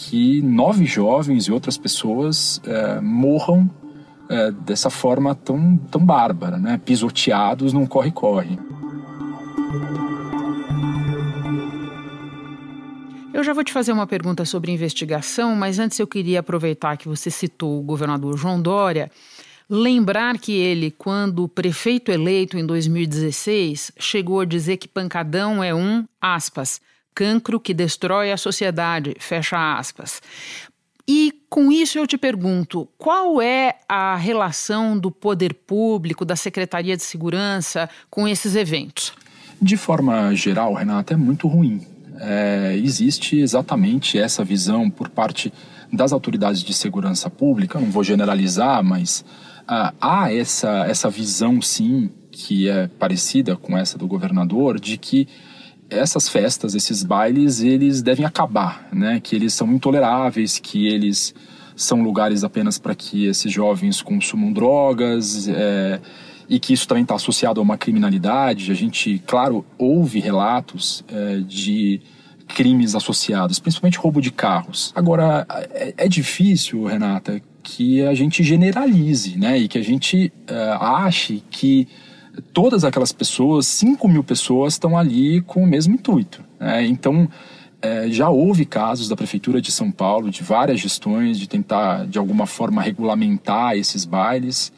que 0.00 0.40
nove 0.40 0.86
jovens 0.86 1.44
e 1.44 1.52
outras 1.52 1.76
pessoas 1.76 2.60
é, 2.64 3.00
morram 3.02 3.70
é, 4.30 4.50
dessa 4.50 4.88
forma 4.88 5.34
tão, 5.34 5.76
tão 5.76 6.02
bárbara, 6.02 6.56
né? 6.56 6.80
pisoteados 6.82 7.74
num 7.74 7.84
corre-corre. 7.84 8.58
Eu 13.32 13.44
já 13.44 13.52
vou 13.52 13.62
te 13.62 13.72
fazer 13.72 13.92
uma 13.92 14.06
pergunta 14.06 14.44
sobre 14.46 14.72
investigação, 14.72 15.54
mas 15.54 15.78
antes 15.78 15.98
eu 15.98 16.06
queria 16.06 16.40
aproveitar 16.40 16.96
que 16.96 17.06
você 17.06 17.30
citou 17.30 17.78
o 17.78 17.82
governador 17.82 18.36
João 18.38 18.60
Dória, 18.60 19.10
lembrar 19.68 20.38
que 20.38 20.52
ele, 20.52 20.90
quando 20.90 21.46
prefeito 21.46 22.10
eleito 22.10 22.58
em 22.58 22.64
2016, 22.64 23.92
chegou 23.98 24.40
a 24.40 24.44
dizer 24.46 24.78
que 24.78 24.88
pancadão 24.88 25.62
é 25.62 25.74
um, 25.74 26.06
aspas, 26.20 26.80
cancro 27.14 27.60
que 27.60 27.74
destrói 27.74 28.32
a 28.32 28.36
sociedade, 28.36 29.14
fecha 29.18 29.76
aspas. 29.78 30.20
E 31.06 31.32
com 31.48 31.72
isso 31.72 31.98
eu 31.98 32.06
te 32.06 32.16
pergunto, 32.16 32.88
qual 32.96 33.42
é 33.42 33.76
a 33.88 34.14
relação 34.14 34.96
do 34.96 35.10
poder 35.10 35.54
público, 35.54 36.24
da 36.24 36.36
Secretaria 36.36 36.96
de 36.96 37.02
Segurança 37.02 37.90
com 38.08 38.28
esses 38.28 38.54
eventos? 38.54 39.12
De 39.60 39.76
forma 39.76 40.32
geral, 40.34 40.72
Renata, 40.72 41.14
é 41.14 41.16
muito 41.16 41.48
ruim. 41.48 41.86
É, 42.20 42.78
existe 42.82 43.38
exatamente 43.38 44.18
essa 44.18 44.44
visão 44.44 44.88
por 44.88 45.08
parte 45.08 45.52
das 45.92 46.12
autoridades 46.12 46.62
de 46.62 46.72
segurança 46.72 47.28
pública, 47.28 47.80
não 47.80 47.90
vou 47.90 48.04
generalizar, 48.04 48.84
mas 48.84 49.24
ah, 49.66 49.92
há 50.00 50.32
essa, 50.32 50.86
essa 50.86 51.10
visão, 51.10 51.60
sim, 51.60 52.10
que 52.30 52.68
é 52.68 52.86
parecida 52.86 53.56
com 53.56 53.76
essa 53.76 53.98
do 53.98 54.06
governador, 54.06 54.78
de 54.78 54.96
que 54.96 55.26
essas 55.90 56.28
festas, 56.28 56.74
esses 56.74 57.02
bailes, 57.02 57.60
eles 57.60 58.00
devem 58.00 58.24
acabar, 58.24 58.88
né? 58.92 59.20
Que 59.20 59.34
eles 59.34 59.52
são 59.52 59.70
intoleráveis, 59.72 60.58
que 60.58 60.86
eles 60.86 61.34
são 61.76 62.02
lugares 62.02 62.44
apenas 62.44 62.78
para 62.78 62.94
que 62.94 63.26
esses 63.26 63.50
jovens 63.50 64.00
consumam 64.00 64.52
drogas 64.52 65.48
é, 65.48 66.00
e 66.48 66.60
que 66.60 66.72
isso 66.72 66.86
também 66.86 67.02
está 67.02 67.14
associado 67.14 67.60
a 67.60 67.62
uma 67.62 67.76
criminalidade. 67.76 68.70
A 68.70 68.74
gente, 68.74 69.20
claro, 69.26 69.64
ouve 69.78 70.20
relatos 70.20 71.04
é, 71.08 71.38
de 71.38 72.00
crimes 72.48 72.94
associados, 72.94 73.58
principalmente 73.58 73.98
roubo 73.98 74.20
de 74.20 74.30
carros. 74.30 74.92
Agora, 74.94 75.46
é, 75.72 75.94
é, 75.96 76.08
difícil, 76.08 76.84
Renata, 76.84 77.40
que 77.62 78.02
a 78.02 78.14
gente 78.14 78.42
generalize, 78.42 79.38
né? 79.38 79.58
E 79.58 79.68
que 79.68 79.78
a 79.78 79.82
gente 79.82 80.32
é, 80.46 80.76
ache 80.80 81.42
que 81.50 81.88
todas 82.40 82.84
aquelas 82.84 83.12
pessoas, 83.12 83.66
5 83.66 84.08
mil 84.08 84.24
pessoas, 84.24 84.74
estão 84.74 84.96
ali 84.96 85.40
com 85.42 85.62
o 85.62 85.66
mesmo 85.66 85.94
intuito. 85.94 86.42
Né? 86.58 86.86
Então, 86.86 87.28
é, 87.82 88.10
já 88.10 88.28
houve 88.28 88.64
casos 88.64 89.08
da 89.08 89.16
Prefeitura 89.16 89.60
de 89.60 89.72
São 89.72 89.90
Paulo, 89.90 90.30
de 90.30 90.42
várias 90.42 90.80
gestões, 90.80 91.38
de 91.38 91.48
tentar, 91.48 92.06
de 92.06 92.18
alguma 92.18 92.46
forma, 92.46 92.82
regulamentar 92.82 93.76
esses 93.76 94.04
bailes. 94.04 94.72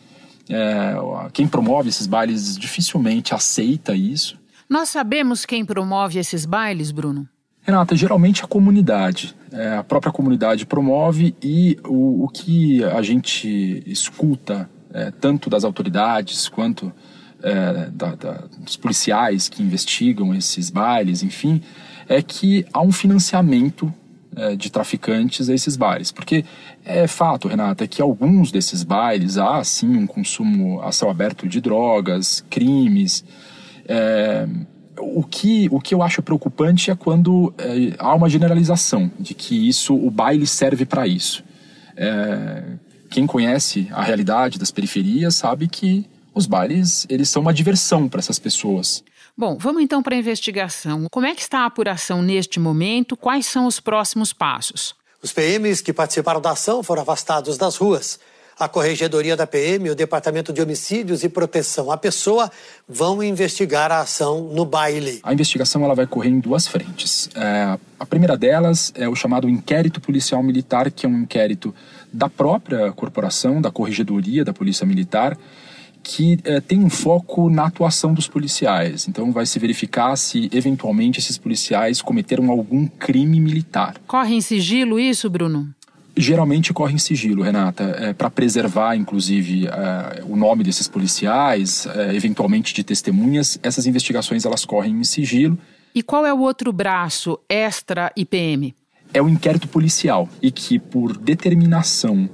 É, 0.48 0.94
quem 1.32 1.46
promove 1.48 1.88
esses 1.88 2.06
bailes 2.06 2.56
dificilmente 2.56 3.34
aceita 3.34 3.94
isso. 3.94 4.38
Nós 4.68 4.88
sabemos 4.88 5.44
quem 5.44 5.64
promove 5.64 6.18
esses 6.18 6.46
bailes, 6.46 6.90
Bruno? 6.90 7.28
Renata, 7.62 7.94
geralmente 7.94 8.42
a 8.44 8.46
comunidade. 8.46 9.34
É, 9.52 9.76
a 9.76 9.84
própria 9.84 10.12
comunidade 10.12 10.66
promove 10.66 11.34
e 11.42 11.78
o, 11.84 12.24
o 12.24 12.28
que 12.28 12.82
a 12.84 13.02
gente 13.02 13.82
escuta, 13.86 14.68
é, 14.92 15.10
tanto 15.10 15.50
das 15.50 15.64
autoridades 15.64 16.48
quanto 16.48 16.92
é, 17.42 17.90
da, 17.90 18.14
da, 18.14 18.32
dos 18.58 18.76
policiais 18.76 19.48
que 19.48 19.62
investigam 19.62 20.34
esses 20.34 20.70
bailes, 20.70 21.22
enfim, 21.22 21.60
é 22.08 22.22
que 22.22 22.64
há 22.72 22.80
um 22.80 22.92
financiamento 22.92 23.92
é, 24.34 24.56
de 24.56 24.70
traficantes 24.70 25.48
a 25.48 25.54
esses 25.54 25.76
bailes. 25.76 26.10
Porque 26.10 26.44
é 26.84 27.06
fato, 27.06 27.48
Renata, 27.48 27.86
que 27.86 28.00
alguns 28.00 28.50
desses 28.50 28.82
bailes 28.82 29.36
há 29.36 29.62
sim 29.64 29.96
um 29.96 30.06
consumo 30.06 30.80
a 30.82 30.92
céu 30.92 31.10
aberto 31.10 31.48
de 31.48 31.60
drogas, 31.60 32.44
crimes. 32.48 33.24
É, 33.86 34.46
o, 34.98 35.22
que, 35.22 35.68
o 35.70 35.80
que 35.80 35.94
eu 35.94 36.02
acho 36.02 36.22
preocupante 36.22 36.90
é 36.90 36.94
quando 36.94 37.52
é, 37.58 37.94
há 37.98 38.14
uma 38.14 38.28
generalização 38.28 39.10
de 39.18 39.34
que 39.34 39.68
isso, 39.68 39.94
o 39.94 40.10
baile 40.10 40.46
serve 40.46 40.86
para 40.86 41.06
isso. 41.06 41.44
É, 41.96 42.62
quem 43.10 43.26
conhece 43.26 43.88
a 43.90 44.02
realidade 44.02 44.58
das 44.58 44.70
periferias 44.70 45.34
sabe 45.34 45.68
que 45.68 46.06
os 46.34 46.46
bailes, 46.46 47.06
eles 47.08 47.28
são 47.28 47.42
uma 47.42 47.52
diversão 47.52 48.08
para 48.08 48.20
essas 48.20 48.38
pessoas. 48.38 49.02
Bom, 49.36 49.56
vamos 49.58 49.82
então 49.82 50.02
para 50.02 50.14
a 50.14 50.18
investigação. 50.18 51.06
Como 51.10 51.26
é 51.26 51.34
que 51.34 51.40
está 51.40 51.60
a 51.60 51.66
apuração 51.66 52.22
neste 52.22 52.60
momento? 52.60 53.16
Quais 53.16 53.46
são 53.46 53.66
os 53.66 53.80
próximos 53.80 54.32
passos? 54.32 54.94
Os 55.22 55.32
PMs 55.32 55.82
que 55.82 55.92
participaram 55.92 56.40
da 56.40 56.50
ação 56.50 56.82
foram 56.82 57.02
afastados 57.02 57.56
das 57.56 57.76
ruas. 57.76 58.18
A 58.58 58.68
Corregedoria 58.68 59.34
da 59.34 59.46
PM, 59.46 59.88
o 59.88 59.94
Departamento 59.94 60.52
de 60.52 60.60
Homicídios 60.60 61.24
e 61.24 61.28
Proteção 61.28 61.90
à 61.90 61.96
Pessoa 61.96 62.50
vão 62.86 63.22
investigar 63.22 63.90
a 63.90 64.00
ação 64.00 64.42
no 64.52 64.66
baile. 64.66 65.20
A 65.22 65.32
investigação 65.32 65.82
ela 65.84 65.94
vai 65.94 66.06
correr 66.06 66.28
em 66.28 66.38
duas 66.38 66.66
frentes. 66.66 67.30
É, 67.34 67.78
a 67.98 68.06
primeira 68.06 68.36
delas 68.36 68.92
é 68.94 69.08
o 69.08 69.14
chamado 69.14 69.48
inquérito 69.48 70.00
policial 70.00 70.42
militar, 70.42 70.90
que 70.90 71.06
é 71.06 71.08
um 71.08 71.22
inquérito 71.22 71.74
da 72.12 72.28
própria 72.28 72.92
corporação, 72.92 73.60
da 73.60 73.70
Corregedoria 73.70 74.44
da 74.44 74.52
Polícia 74.52 74.86
Militar, 74.86 75.36
que 76.02 76.38
é, 76.44 76.60
tem 76.60 76.80
um 76.80 76.90
foco 76.90 77.48
na 77.48 77.66
atuação 77.66 78.12
dos 78.12 78.26
policiais. 78.26 79.06
Então, 79.08 79.32
vai 79.32 79.46
se 79.46 79.58
verificar 79.58 80.16
se 80.16 80.50
eventualmente 80.52 81.18
esses 81.18 81.38
policiais 81.38 82.02
cometeram 82.02 82.50
algum 82.50 82.86
crime 82.86 83.40
militar. 83.40 83.94
Corre 84.06 84.34
em 84.34 84.40
sigilo 84.40 84.98
isso, 84.98 85.30
Bruno? 85.30 85.72
Geralmente 86.14 86.74
corre 86.74 86.94
em 86.94 86.98
sigilo, 86.98 87.42
Renata, 87.42 87.84
é, 87.98 88.12
para 88.12 88.28
preservar, 88.28 88.96
inclusive, 88.96 89.66
é, 89.66 90.22
o 90.28 90.36
nome 90.36 90.62
desses 90.62 90.86
policiais, 90.86 91.86
é, 91.86 92.14
eventualmente 92.14 92.74
de 92.74 92.84
testemunhas. 92.84 93.58
Essas 93.62 93.86
investigações 93.86 94.44
elas 94.44 94.66
correm 94.66 95.00
em 95.00 95.04
sigilo. 95.04 95.58
E 95.94 96.02
qual 96.02 96.26
é 96.26 96.32
o 96.32 96.40
outro 96.40 96.70
braço, 96.70 97.38
extra 97.48 98.12
IPM? 98.14 98.74
É 99.14 99.22
o 99.22 99.28
inquérito 99.28 99.68
policial 99.68 100.28
e 100.40 100.50
que, 100.50 100.78
por 100.78 101.16
determinação 101.16 102.28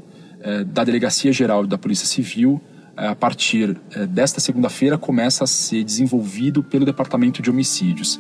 da 0.68 0.84
Delegacia 0.84 1.32
Geral 1.32 1.66
da 1.66 1.76
Polícia 1.76 2.06
Civil, 2.06 2.62
é, 2.99 3.07
a 3.07 3.14
partir 3.14 3.76
é, 3.95 4.07
desta 4.07 4.40
segunda-feira, 4.40 4.99
começa 4.99 5.45
a 5.45 5.47
ser 5.47 5.85
desenvolvido 5.85 6.64
pelo 6.64 6.85
Departamento 6.85 7.40
de 7.40 7.49
Homicídios. 7.49 8.19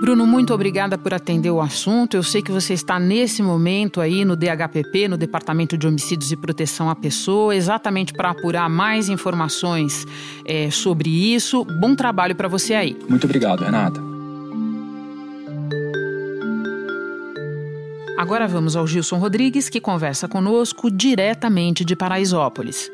Bruno, 0.00 0.26
muito 0.26 0.52
obrigada 0.52 0.98
por 0.98 1.14
atender 1.14 1.50
o 1.52 1.60
assunto. 1.60 2.16
Eu 2.16 2.22
sei 2.24 2.42
que 2.42 2.50
você 2.50 2.74
está 2.74 2.98
nesse 2.98 3.42
momento 3.42 4.00
aí 4.00 4.24
no 4.24 4.34
DHPP, 4.34 5.06
no 5.06 5.16
Departamento 5.16 5.78
de 5.78 5.86
Homicídios 5.86 6.32
e 6.32 6.36
Proteção 6.36 6.90
à 6.90 6.96
Pessoa, 6.96 7.54
exatamente 7.54 8.12
para 8.12 8.30
apurar 8.30 8.68
mais 8.68 9.08
informações 9.08 10.04
é, 10.44 10.68
sobre 10.68 11.08
isso. 11.08 11.64
Bom 11.78 11.94
trabalho 11.94 12.34
para 12.34 12.48
você 12.48 12.74
aí. 12.74 12.96
Muito 13.08 13.24
obrigado, 13.24 13.62
Renata. 13.62 14.09
Agora 18.30 18.46
vamos 18.46 18.76
ao 18.76 18.86
Gilson 18.86 19.16
Rodrigues, 19.16 19.68
que 19.68 19.80
conversa 19.80 20.28
conosco 20.28 20.88
diretamente 20.88 21.84
de 21.84 21.96
Paraisópolis. 21.96 22.88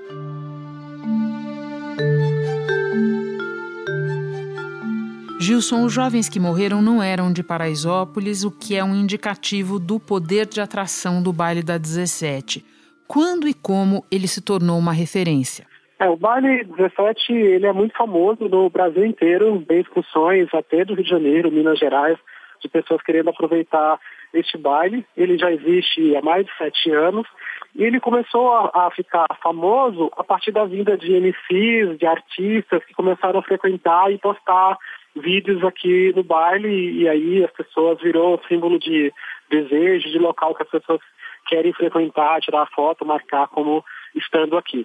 Gilson, 5.38 5.84
os 5.84 5.92
jovens 5.92 6.30
que 6.30 6.40
morreram 6.40 6.80
não 6.80 7.02
eram 7.02 7.30
de 7.30 7.42
Paraisópolis, 7.42 8.44
o 8.44 8.50
que 8.50 8.76
é 8.76 8.82
um 8.82 8.94
indicativo 8.94 9.78
do 9.78 10.00
poder 10.00 10.46
de 10.46 10.58
atração 10.58 11.22
do 11.22 11.34
baile 11.34 11.62
da 11.62 11.76
17. 11.76 12.64
Quando 13.06 13.46
e 13.46 13.52
como 13.52 14.06
ele 14.10 14.26
se 14.26 14.40
tornou 14.40 14.78
uma 14.78 14.94
referência? 14.94 15.66
É, 16.00 16.08
o 16.08 16.16
baile 16.16 16.64
17 16.64 17.34
ele 17.34 17.66
é 17.66 17.72
muito 17.74 17.94
famoso 17.94 18.48
no 18.48 18.70
Brasil 18.70 19.04
inteiro, 19.04 19.62
tem 19.68 19.82
discussões 19.82 20.48
até 20.54 20.82
do 20.82 20.94
Rio 20.94 21.04
de 21.04 21.10
Janeiro, 21.10 21.52
Minas 21.52 21.78
Gerais, 21.78 22.16
de 22.62 22.70
pessoas 22.70 23.02
querendo 23.02 23.28
aproveitar 23.28 24.00
este 24.32 24.58
baile. 24.58 25.04
Ele 25.16 25.38
já 25.38 25.52
existe 25.52 26.14
há 26.16 26.22
mais 26.22 26.46
de 26.46 26.52
sete 26.56 26.90
anos 26.90 27.26
e 27.74 27.84
ele 27.84 28.00
começou 28.00 28.52
a, 28.52 28.86
a, 28.86 28.90
ficar 28.90 29.26
famoso 29.42 30.10
a 30.16 30.24
partir 30.24 30.52
da 30.52 30.64
vinda 30.64 30.96
de 30.96 31.12
MCs, 31.12 31.98
de 31.98 32.06
artistas 32.06 32.84
que 32.84 32.94
começaram 32.94 33.40
a 33.40 33.42
frequentar 33.42 34.10
e 34.10 34.18
postar 34.18 34.78
vídeos 35.14 35.62
aqui 35.64 36.12
no 36.14 36.22
baile 36.22 36.68
e 36.68 37.08
aí 37.08 37.44
as 37.44 37.50
pessoas 37.52 38.00
virou 38.00 38.40
símbolo 38.48 38.78
de 38.78 39.12
desejo, 39.50 40.10
de 40.10 40.18
local 40.18 40.54
que 40.54 40.62
as 40.62 40.70
pessoas 40.70 41.00
querem 41.46 41.72
frequentar, 41.72 42.40
tirar 42.40 42.66
foto, 42.74 43.04
marcar 43.04 43.48
como 43.48 43.84
estando 44.14 44.56
aqui. 44.56 44.84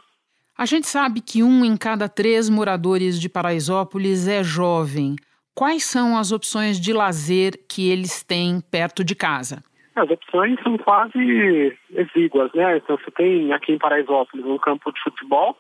A 0.58 0.66
gente 0.66 0.88
sabe 0.88 1.22
que 1.22 1.42
um 1.42 1.66
em 1.66 1.76
cada 1.76 2.08
três 2.08 2.50
moradores 2.50 3.20
de 3.20 3.28
Paraisópolis 3.28 4.28
é 4.28 4.44
jovem. 4.44 5.16
Quais 5.54 5.84
são 5.84 6.18
as 6.18 6.32
opções 6.32 6.80
de 6.80 6.94
lazer 6.94 7.54
que 7.68 7.92
eles 7.92 8.24
têm 8.24 8.62
perto 8.62 9.04
de 9.04 9.16
casa? 9.16 9.64
As 9.96 10.10
opções 10.10 10.58
são 10.64 10.78
quase 10.78 11.78
exíguas, 11.92 12.52
né? 12.54 12.78
Então 12.78 12.98
você 12.98 13.12
tem 13.12 13.52
aqui 13.52 13.74
em 13.74 13.78
Paraisópolis 13.78 14.46
um 14.46 14.58
campo 14.58 14.92
de 14.92 15.02
futebol 15.02 15.58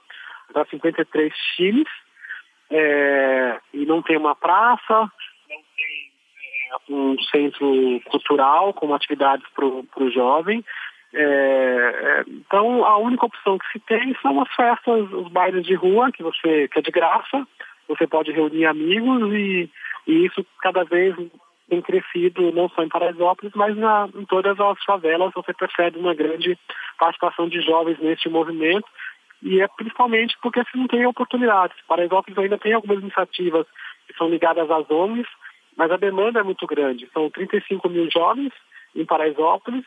para 0.54 0.66
53 0.66 1.34
times, 1.56 1.88
é, 2.70 3.60
e 3.74 3.86
não 3.86 4.02
tem 4.02 4.18
uma 4.18 4.34
praça, 4.34 4.82
não 4.90 5.10
tem 5.76 6.12
é, 6.72 6.94
um 6.94 7.20
centro 7.24 8.02
cultural 8.06 8.74
com 8.74 8.94
atividades 8.94 9.46
para 9.54 9.66
o 9.66 10.12
jovem. 10.12 10.64
É, 11.14 11.24
é, 11.24 12.24
então 12.28 12.86
a 12.86 12.98
única 12.98 13.26
opção 13.26 13.58
que 13.58 13.70
se 13.74 13.80
tem 13.80 14.16
são 14.22 14.42
as 14.42 14.54
festas, 14.56 15.12
os 15.12 15.28
bailes 15.30 15.66
de 15.66 15.76
rua, 15.76 16.12
que 16.12 16.24
você 16.24 16.70
que 16.70 16.80
é 16.80 16.82
de 16.82 16.92
graça, 16.92 17.46
você 17.96 18.08
pode 18.08 18.32
reunir 18.32 18.66
amigos 18.66 19.34
e, 19.34 19.70
e 20.08 20.26
isso 20.26 20.46
cada 20.62 20.84
vez 20.84 21.16
tem 21.70 21.82
crescido 21.82 22.52
não 22.52 22.68
só 22.70 22.84
em 22.84 22.90
Paraisópolis, 22.90 23.54
mas 23.56 23.78
na, 23.78 24.10
em 24.16 24.26
todas 24.26 24.60
as 24.60 24.84
favelas 24.84 25.32
você 25.34 25.54
percebe 25.54 25.98
uma 25.98 26.14
grande 26.14 26.58
participação 27.00 27.48
de 27.48 27.62
jovens 27.62 27.98
neste 28.00 28.28
movimento 28.28 28.88
e 29.42 29.62
é 29.62 29.68
principalmente 29.70 30.38
porque 30.42 30.62
se 30.66 30.78
não 30.78 30.88
tem 30.88 31.06
oportunidades. 31.06 31.76
Paraisópolis 31.88 32.38
ainda 32.38 32.58
tem 32.58 32.74
algumas 32.74 33.00
iniciativas 33.00 33.66
que 34.08 34.16
são 34.18 34.30
ligadas 34.30 34.70
às 34.70 34.90
ONGs, 34.92 35.28
mas 35.78 35.90
a 35.92 35.98
demanda 35.98 36.42
é 36.42 36.44
muito 36.44 36.68
grande. 36.68 37.10
São 37.14 37.30
35 37.30 37.90
mil 37.90 38.10
jovens 38.12 38.52
em 38.96 39.06
Paraisópolis 39.06 39.86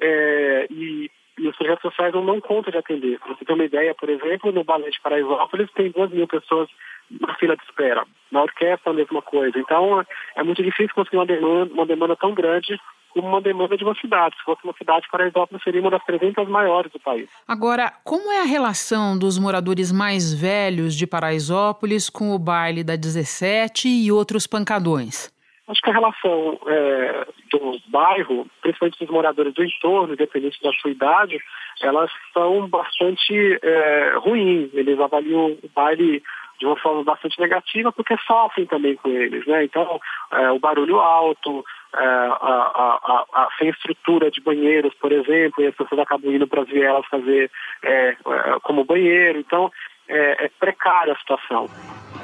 é, 0.00 0.66
e, 0.70 1.10
e, 1.38 1.48
os 1.48 1.56
projetos 1.56 1.82
sociais 1.82 2.14
não 2.14 2.24
dão 2.24 2.40
conta 2.40 2.70
de 2.70 2.78
atender. 2.78 3.18
Para 3.18 3.34
você 3.34 3.44
ter 3.44 3.52
uma 3.52 3.64
ideia, 3.64 3.94
por 3.94 4.08
exemplo, 4.08 4.52
no 4.52 4.64
Balé 4.64 4.88
de 4.88 5.00
Paraisópolis 5.00 5.70
tem 5.72 5.90
2 5.90 6.10
mil 6.12 6.28
pessoas 6.28 6.68
na 7.10 7.34
fila 7.34 7.56
de 7.56 7.62
espera. 7.64 8.04
Na 8.30 8.42
orquestra, 8.42 8.90
a 8.90 8.94
mesma 8.94 9.22
coisa. 9.22 9.58
Então, 9.58 10.04
é 10.36 10.42
muito 10.42 10.62
difícil 10.62 10.94
conseguir 10.94 11.16
uma 11.16 11.26
demanda, 11.26 11.72
uma 11.72 11.86
demanda 11.86 12.16
tão 12.16 12.34
grande 12.34 12.78
como 13.14 13.28
uma 13.28 13.40
demanda 13.40 13.76
de 13.76 13.84
uma 13.84 13.94
cidade. 13.94 14.36
Se 14.36 14.42
fosse 14.42 14.64
uma 14.64 14.74
cidade, 14.74 15.06
Paraisópolis 15.10 15.62
seria 15.62 15.80
uma 15.80 15.90
das 15.90 16.04
300 16.04 16.48
maiores 16.48 16.90
do 16.90 16.98
país. 16.98 17.28
Agora, 17.46 17.92
como 18.02 18.30
é 18.32 18.40
a 18.40 18.44
relação 18.44 19.16
dos 19.16 19.38
moradores 19.38 19.92
mais 19.92 20.34
velhos 20.34 20.96
de 20.96 21.06
Paraisópolis 21.06 22.10
com 22.10 22.34
o 22.34 22.38
baile 22.38 22.82
da 22.82 22.96
17 22.96 23.88
e 23.88 24.10
outros 24.10 24.46
pancadões? 24.46 25.32
Acho 25.66 25.80
que 25.80 25.90
a 25.90 25.94
relação 25.94 26.58
é, 26.66 27.26
do 27.50 27.78
bairro, 27.88 28.46
principalmente 28.60 28.98
dos 28.98 29.08
moradores 29.08 29.54
do 29.54 29.64
entorno, 29.64 30.12
independente 30.12 30.60
da 30.62 30.70
sua 30.74 30.90
idade, 30.90 31.38
elas 31.80 32.10
são 32.34 32.68
bastante 32.68 33.58
é, 33.62 34.14
ruins. 34.18 34.68
Eles 34.74 35.00
avaliam 35.00 35.56
o 35.62 35.70
baile 35.74 36.22
de 36.58 36.66
uma 36.66 36.76
forma 36.76 37.02
bastante 37.04 37.38
negativa 37.40 37.92
porque 37.92 38.16
sofrem 38.26 38.66
também 38.66 38.96
com 38.96 39.08
eles, 39.08 39.46
né? 39.46 39.64
Então, 39.64 40.00
é, 40.32 40.50
o 40.50 40.58
barulho 40.58 40.98
alto, 40.98 41.64
é, 41.94 42.04
a, 42.04 43.00
a, 43.02 43.24
a, 43.32 43.48
sem 43.58 43.68
estrutura 43.68 44.30
de 44.30 44.40
banheiros, 44.40 44.94
por 44.94 45.12
exemplo, 45.12 45.62
e 45.62 45.66
as 45.66 45.74
pessoas 45.74 46.00
acabam 46.00 46.32
indo 46.32 46.46
para 46.46 46.62
as 46.62 46.68
vielas 46.68 47.06
fazer 47.06 47.50
é, 47.82 48.08
é, 48.08 48.16
como 48.62 48.84
banheiro. 48.84 49.38
Então, 49.38 49.70
é, 50.08 50.46
é 50.46 50.50
precária 50.58 51.12
a 51.12 51.18
situação. 51.18 51.68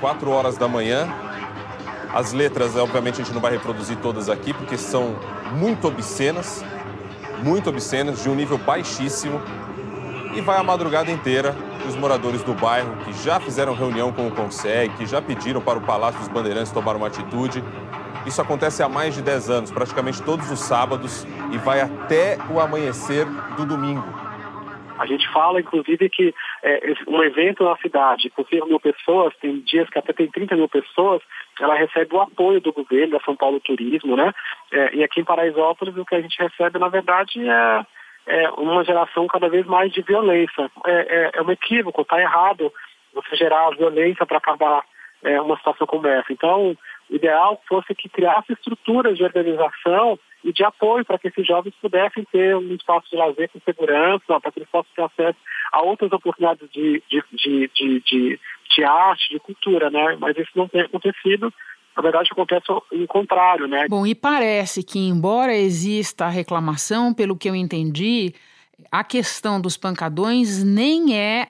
Quatro 0.00 0.30
horas 0.30 0.56
da 0.56 0.68
manhã, 0.68 1.06
as 2.14 2.32
letras, 2.32 2.76
obviamente, 2.76 3.20
a 3.20 3.24
gente 3.24 3.34
não 3.34 3.40
vai 3.40 3.52
reproduzir 3.52 3.96
todas 3.98 4.28
aqui, 4.28 4.52
porque 4.54 4.76
são 4.76 5.16
muito 5.52 5.88
obscenas, 5.88 6.64
muito 7.42 7.68
obscenas, 7.68 8.22
de 8.22 8.28
um 8.28 8.34
nível 8.34 8.58
baixíssimo. 8.58 9.40
E 10.34 10.40
vai 10.40 10.58
a 10.58 10.62
madrugada 10.62 11.10
inteira 11.10 11.69
os 11.86 11.96
moradores 11.96 12.42
do 12.42 12.54
bairro, 12.54 12.96
que 13.04 13.12
já 13.24 13.40
fizeram 13.40 13.74
reunião 13.74 14.12
com 14.12 14.28
o 14.28 14.30
Conseg, 14.30 14.94
que 14.96 15.06
já 15.06 15.20
pediram 15.20 15.60
para 15.60 15.78
o 15.78 15.82
Palácio 15.82 16.18
dos 16.18 16.28
Bandeirantes 16.28 16.72
tomar 16.72 16.96
uma 16.96 17.06
atitude, 17.06 17.62
isso 18.26 18.40
acontece 18.40 18.82
há 18.82 18.88
mais 18.88 19.14
de 19.14 19.22
10 19.22 19.50
anos, 19.50 19.70
praticamente 19.72 20.22
todos 20.22 20.50
os 20.50 20.60
sábados, 20.60 21.24
e 21.52 21.58
vai 21.58 21.80
até 21.80 22.36
o 22.50 22.60
amanhecer 22.60 23.26
do 23.56 23.64
domingo. 23.64 24.04
A 24.98 25.06
gente 25.06 25.26
fala, 25.32 25.60
inclusive, 25.60 26.10
que 26.10 26.34
é, 26.62 26.92
um 27.08 27.22
evento 27.22 27.64
na 27.64 27.74
cidade 27.78 28.28
com 28.28 28.44
5 28.44 28.66
mil 28.66 28.78
pessoas, 28.78 29.34
tem 29.40 29.60
dias 29.60 29.88
que 29.88 29.98
até 29.98 30.12
tem 30.12 30.30
30 30.30 30.56
mil 30.56 30.68
pessoas, 30.68 31.22
ela 31.58 31.74
recebe 31.74 32.14
o 32.14 32.20
apoio 32.20 32.60
do 32.60 32.70
governo, 32.70 33.18
da 33.18 33.24
São 33.24 33.34
Paulo 33.34 33.60
Turismo, 33.60 34.14
né? 34.14 34.30
É, 34.70 34.96
e 34.96 35.02
aqui 35.02 35.20
em 35.20 35.24
Paraisópolis, 35.24 35.96
o 35.96 36.04
que 36.04 36.14
a 36.14 36.20
gente 36.20 36.38
recebe, 36.38 36.78
na 36.78 36.88
verdade, 36.88 37.40
é, 37.40 37.86
é 38.30 38.50
uma 38.50 38.84
geração 38.84 39.26
cada 39.26 39.48
vez 39.48 39.66
mais 39.66 39.92
de 39.92 40.02
violência. 40.02 40.70
É, 40.86 40.92
é, 40.92 41.30
é 41.34 41.42
um 41.42 41.50
equívoco, 41.50 42.02
está 42.02 42.20
errado 42.20 42.72
você 43.12 43.36
gerar 43.36 43.70
violência 43.70 44.24
para 44.24 44.38
acabar 44.38 44.84
é, 45.22 45.40
uma 45.40 45.56
situação 45.56 45.86
como 45.86 46.06
essa. 46.06 46.32
Então, 46.32 46.76
o 47.10 47.14
ideal 47.14 47.60
fosse 47.68 47.94
que 47.94 48.08
criasse 48.08 48.52
estruturas 48.52 49.16
de 49.16 49.24
organização 49.24 50.18
e 50.44 50.52
de 50.52 50.64
apoio 50.64 51.04
para 51.04 51.18
que 51.18 51.28
esses 51.28 51.46
jovens 51.46 51.74
pudessem 51.82 52.24
ter 52.30 52.56
um 52.56 52.72
espaço 52.74 53.10
de 53.10 53.16
lazer 53.16 53.50
com 53.50 53.60
segurança, 53.60 54.40
para 54.40 54.52
que 54.52 54.60
eles 54.60 54.70
possam 54.70 54.90
ter 54.94 55.02
acesso 55.02 55.38
a 55.72 55.82
outras 55.82 56.12
oportunidades 56.12 56.70
de, 56.70 57.02
de, 57.10 57.70
de, 57.74 58.38
de, 58.74 58.84
arte, 58.84 59.30
de 59.30 59.40
cultura, 59.40 59.90
né? 59.90 60.16
Mas 60.18 60.36
isso 60.38 60.50
não 60.54 60.68
tem 60.68 60.82
acontecido. 60.82 61.52
Na 62.00 62.02
verdade, 62.02 62.30
acontece 62.32 62.64
o 62.72 63.06
contrário, 63.06 63.66
né? 63.66 63.86
Bom, 63.86 64.06
e 64.06 64.14
parece 64.14 64.82
que, 64.82 64.98
embora 64.98 65.54
exista 65.54 66.24
a 66.24 66.30
reclamação, 66.30 67.12
pelo 67.12 67.36
que 67.36 67.46
eu 67.46 67.54
entendi, 67.54 68.32
a 68.90 69.04
questão 69.04 69.60
dos 69.60 69.76
pancadões 69.76 70.64
nem 70.64 71.14
é 71.14 71.48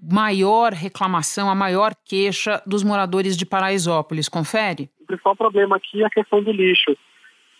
maior 0.00 0.72
reclamação, 0.72 1.48
a 1.48 1.54
maior 1.54 1.92
queixa 2.04 2.60
dos 2.66 2.82
moradores 2.82 3.36
de 3.36 3.46
Paraisópolis. 3.46 4.28
Confere? 4.28 4.90
O 5.00 5.06
principal 5.06 5.36
problema 5.36 5.76
aqui 5.76 6.02
é 6.02 6.06
a 6.06 6.10
questão 6.10 6.42
do 6.42 6.50
lixo, 6.50 6.96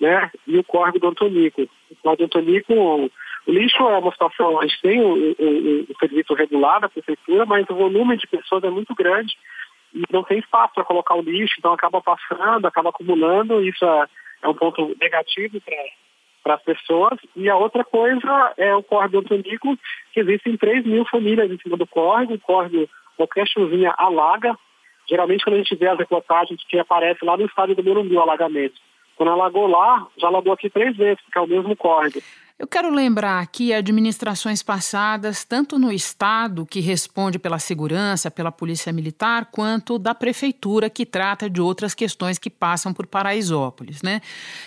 né? 0.00 0.28
E 0.44 0.58
o 0.58 0.64
córrego 0.64 0.98
do 0.98 1.08
Antonico. 1.08 1.62
O 1.62 1.96
córrego 2.02 2.22
do 2.22 2.24
Antonico, 2.24 2.74
o 2.74 3.10
lixo 3.46 3.80
é 3.80 3.98
uma 3.98 4.10
situação, 4.10 4.58
a 4.58 4.66
gente 4.66 4.82
tem 4.82 5.00
o, 5.00 5.14
o, 5.14 5.82
o 5.88 5.98
serviço 6.00 6.34
regular 6.34 6.80
da 6.80 6.88
prefeitura, 6.88 7.46
mas 7.46 7.64
o 7.70 7.76
volume 7.76 8.16
de 8.16 8.26
pessoas 8.26 8.64
é 8.64 8.70
muito 8.70 8.92
grande 8.92 9.36
e 9.94 10.02
não 10.10 10.22
tem 10.22 10.38
espaço 10.38 10.74
para 10.74 10.84
colocar 10.84 11.14
o 11.14 11.22
lixo, 11.22 11.54
então 11.58 11.72
acaba 11.72 12.00
passando, 12.00 12.66
acaba 12.66 12.90
acumulando, 12.90 13.62
isso 13.62 13.84
é, 13.84 14.06
é 14.42 14.48
um 14.48 14.54
ponto 14.54 14.96
negativo 15.00 15.60
para 15.60 15.76
para 16.48 16.54
as 16.54 16.62
pessoas. 16.62 17.18
E 17.36 17.48
a 17.50 17.56
outra 17.56 17.84
coisa 17.84 18.54
é 18.56 18.74
o 18.74 18.82
córrego 18.82 19.18
Antonico, 19.18 19.76
que 20.12 20.20
existem 20.20 20.56
3 20.56 20.86
mil 20.86 21.04
famílias 21.04 21.50
em 21.50 21.58
cima 21.58 21.76
do 21.76 21.86
córrego. 21.86 22.34
O 22.34 22.40
córrego, 22.40 22.88
qualquer 23.16 23.46
chuvinha 23.46 23.94
alaga. 23.98 24.56
Geralmente, 25.06 25.44
quando 25.44 25.56
a 25.56 25.58
gente 25.58 25.76
vê 25.76 25.88
as 25.88 25.98
reportagens 25.98 26.62
que 26.66 26.78
aparece 26.78 27.22
lá 27.24 27.36
no 27.36 27.44
estado 27.44 27.74
do 27.74 27.84
Morumbi, 27.84 28.16
o 28.16 28.20
alagamento. 28.20 28.80
Quando 29.16 29.30
alagou 29.30 29.66
lá, 29.66 30.06
já 30.16 30.28
alagou 30.28 30.52
aqui 30.52 30.70
três 30.70 30.96
vezes, 30.96 31.20
porque 31.22 31.38
é 31.38 31.42
o 31.42 31.46
mesmo 31.46 31.76
córrego. 31.76 32.20
Eu 32.58 32.66
quero 32.66 32.90
lembrar 32.90 33.40
aqui 33.40 33.72
administrações 33.72 34.64
passadas, 34.64 35.44
tanto 35.44 35.78
no 35.78 35.92
Estado, 35.92 36.66
que 36.66 36.80
responde 36.80 37.38
pela 37.38 37.60
segurança, 37.60 38.32
pela 38.32 38.50
Polícia 38.50 38.92
Militar, 38.92 39.48
quanto 39.52 39.96
da 39.96 40.12
Prefeitura, 40.12 40.90
que 40.90 41.06
trata 41.06 41.48
de 41.48 41.60
outras 41.60 41.94
questões 41.94 42.36
que 42.36 42.50
passam 42.50 42.92
por 42.92 43.06
Paraisópolis. 43.06 44.02
Né? 44.02 44.20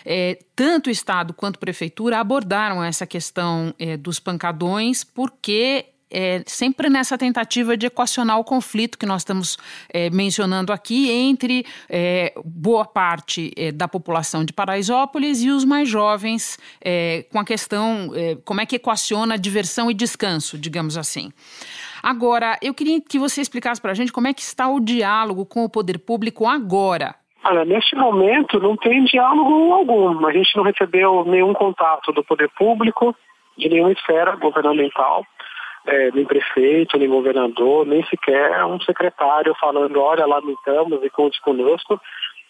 É, 0.06 0.40
tanto 0.56 0.88
o 0.88 0.90
Estado 0.90 1.34
quanto 1.34 1.58
a 1.58 1.60
Prefeitura 1.60 2.18
abordaram 2.18 2.82
essa 2.82 3.06
questão 3.06 3.76
é, 3.78 3.98
dos 3.98 4.22
pancadões, 4.22 5.04
porque 5.04 5.91
é, 6.12 6.44
sempre 6.46 6.90
nessa 6.90 7.18
tentativa 7.18 7.78
de 7.78 7.88
equacionar 7.88 8.38
o 8.38 8.44
conflito 8.44 8.98
que 8.98 9.06
nós 9.06 9.22
estamos 9.22 9.58
é, 9.94 10.10
mencionando 10.10 10.74
aqui 10.74 11.10
entre 11.10 11.66
é, 11.90 12.34
boa 12.44 12.86
parte 12.86 13.52
é, 13.58 13.72
da 13.72 13.88
população 13.88 14.44
de 14.44 14.54
Paraisópolis 14.54 15.42
e 15.42 15.50
os 15.50 15.64
mais 15.64 15.88
jovens, 15.88 16.60
é, 16.84 17.26
com 17.32 17.40
a 17.40 17.46
questão 17.46 18.12
é, 18.14 18.38
como 18.44 18.62
é 18.62 18.66
que 18.66 18.76
equaciona 18.76 19.38
diversão 19.38 19.90
e 19.90 19.94
descanso, 19.94 20.58
digamos 20.58 20.98
assim. 20.98 21.32
Agora, 22.04 22.58
eu 22.62 22.74
queria 22.74 23.00
que 23.00 23.20
você 23.20 23.42
explicasse 23.42 23.80
para 23.80 23.92
a 23.92 23.94
gente 23.94 24.12
como 24.12 24.28
é 24.28 24.34
que 24.34 24.42
está 24.42 24.68
o 24.68 24.80
diálogo 24.80 25.46
com 25.46 25.64
o 25.64 25.70
poder 25.70 26.00
público 26.00 26.48
agora. 26.48 27.16
Olha, 27.44 27.66
neste 27.66 27.96
momento 27.96 28.60
não 28.60 28.76
tem 28.78 29.04
diálogo 29.06 29.74
algum. 29.74 30.26
A 30.26 30.34
gente 30.34 30.56
não 30.56 30.64
recebeu 30.64 31.26
nenhum 31.26 31.54
contato 31.54 32.12
do 32.12 32.24
poder 32.24 32.50
público, 32.50 33.16
de 33.58 33.70
nenhuma 33.70 33.92
esfera 33.92 34.36
governamental 34.36 35.26
é, 35.86 36.12
nem 36.12 36.26
prefeito, 36.26 36.98
nem 36.98 37.10
governador, 37.10 37.86
nem 37.86 38.04
sequer 38.06 38.64
um 38.66 38.80
secretário 38.82 39.56
falando, 39.60 40.00
olha, 40.00 40.26
lamentamos 40.26 41.04
e 41.04 41.10
conte 41.10 41.42
conosco. 41.42 42.00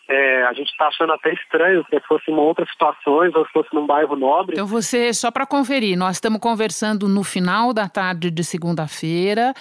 É, 0.09 0.43
a 0.43 0.51
gente 0.51 0.69
está 0.69 0.87
achando 0.87 1.13
até 1.13 1.31
estranho 1.33 1.85
se 1.89 1.99
fosse 2.01 2.29
uma 2.29 2.41
outra 2.41 2.65
situação, 2.65 3.13
ou 3.13 3.45
se 3.45 3.51
fosse 3.53 3.73
num 3.73 3.85
bairro 3.85 4.15
nobre. 4.17 4.55
Então 4.55 4.67
você, 4.67 5.13
só 5.13 5.31
para 5.31 5.45
conferir, 5.45 5.97
nós 5.97 6.17
estamos 6.17 6.41
conversando 6.41 7.07
no 7.07 7.23
final 7.23 7.71
da 7.73 7.87
tarde 7.87 8.29
de 8.29 8.43
segunda-feira. 8.43 9.53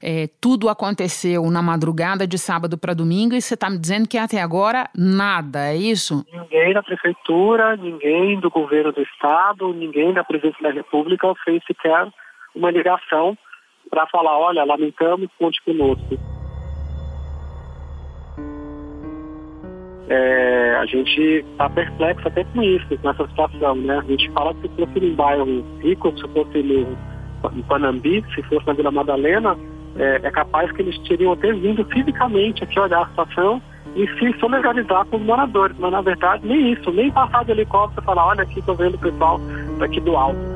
É, 0.00 0.28
tudo 0.40 0.68
aconteceu 0.68 1.50
na 1.50 1.60
madrugada 1.60 2.24
de 2.26 2.38
sábado 2.38 2.78
para 2.78 2.94
domingo 2.94 3.34
e 3.34 3.42
você 3.42 3.54
está 3.54 3.68
me 3.68 3.78
dizendo 3.78 4.06
que 4.06 4.16
até 4.16 4.40
agora 4.40 4.88
nada, 4.96 5.72
é 5.72 5.76
isso? 5.76 6.24
Ninguém 6.32 6.72
da 6.72 6.82
prefeitura, 6.82 7.74
ninguém 7.76 8.38
do 8.38 8.50
governo 8.50 8.92
do 8.92 9.02
estado, 9.02 9.72
ninguém 9.72 10.12
da 10.12 10.22
presidência 10.22 10.62
da 10.62 10.70
república 10.70 11.34
fez 11.44 11.64
sequer 11.66 12.06
uma 12.56 12.70
ligação 12.70 13.36
para 13.90 14.06
falar, 14.08 14.36
olha, 14.38 14.64
lamentamos, 14.64 15.28
conte 15.38 15.62
conosco. 15.64 16.18
É, 20.08 20.76
a 20.80 20.86
gente 20.86 21.20
está 21.20 21.68
perplexo 21.68 22.28
até 22.28 22.44
com 22.44 22.62
isso, 22.62 22.98
com 22.98 23.10
essa 23.10 23.26
situação, 23.26 23.74
né? 23.76 23.98
A 23.98 24.02
gente 24.02 24.30
fala 24.30 24.54
que 24.54 24.68
se 24.68 24.76
fosse 24.76 25.00
num 25.00 25.14
bairro 25.14 25.64
rico, 25.80 26.12
se 26.16 26.28
fosse 26.28 26.58
em 26.58 27.62
Panambi, 27.62 28.24
se 28.34 28.42
fosse 28.44 28.66
na 28.66 28.72
Vila 28.72 28.90
Madalena, 28.90 29.56
é, 29.98 30.20
é, 30.22 30.30
capaz 30.30 30.70
que 30.72 30.82
eles 30.82 30.96
teriam 31.00 31.32
até 31.32 31.52
vindo 31.52 31.84
fisicamente 31.86 32.62
aqui 32.62 32.78
olhar 32.78 33.02
a 33.02 33.08
situação 33.08 33.60
e 33.96 34.06
se 34.18 34.38
solidarizar 34.38 35.06
com 35.06 35.16
os 35.16 35.22
moradores. 35.22 35.76
Mas 35.78 35.90
na 35.90 36.02
verdade, 36.02 36.46
nem 36.46 36.72
isso, 36.72 36.90
nem 36.92 37.10
passar 37.10 37.44
de 37.44 37.50
helicóptero 37.50 38.02
e 38.02 38.04
falar, 38.04 38.26
olha 38.26 38.42
aqui, 38.42 38.60
estou 38.60 38.76
vendo 38.76 38.94
o 38.94 38.98
pessoal 38.98 39.40
daqui 39.78 40.00
do 40.00 40.16
alto. 40.16 40.55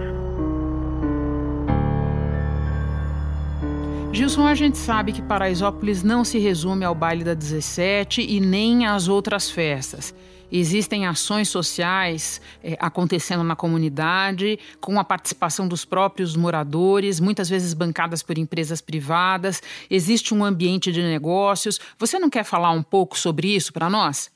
Gilson, 4.12 4.46
a 4.46 4.54
gente 4.54 4.76
sabe 4.76 5.12
que 5.12 5.22
Paraisópolis 5.22 6.02
não 6.02 6.24
se 6.24 6.38
resume 6.38 6.84
ao 6.84 6.94
baile 6.94 7.22
da 7.22 7.32
17 7.32 8.20
e 8.20 8.40
nem 8.40 8.84
às 8.84 9.06
outras 9.06 9.48
festas. 9.48 10.12
Existem 10.52 11.06
ações 11.06 11.48
sociais 11.48 12.40
é, 12.62 12.76
acontecendo 12.80 13.44
na 13.44 13.54
comunidade, 13.54 14.58
com 14.80 14.98
a 14.98 15.04
participação 15.04 15.68
dos 15.68 15.84
próprios 15.84 16.36
moradores, 16.36 17.20
muitas 17.20 17.48
vezes 17.48 17.72
bancadas 17.72 18.20
por 18.20 18.36
empresas 18.36 18.80
privadas. 18.80 19.62
Existe 19.88 20.34
um 20.34 20.44
ambiente 20.44 20.90
de 20.90 21.02
negócios. 21.02 21.78
Você 21.96 22.18
não 22.18 22.28
quer 22.28 22.44
falar 22.44 22.72
um 22.72 22.82
pouco 22.82 23.16
sobre 23.16 23.54
isso 23.54 23.72
para 23.72 23.88
nós? 23.88 24.28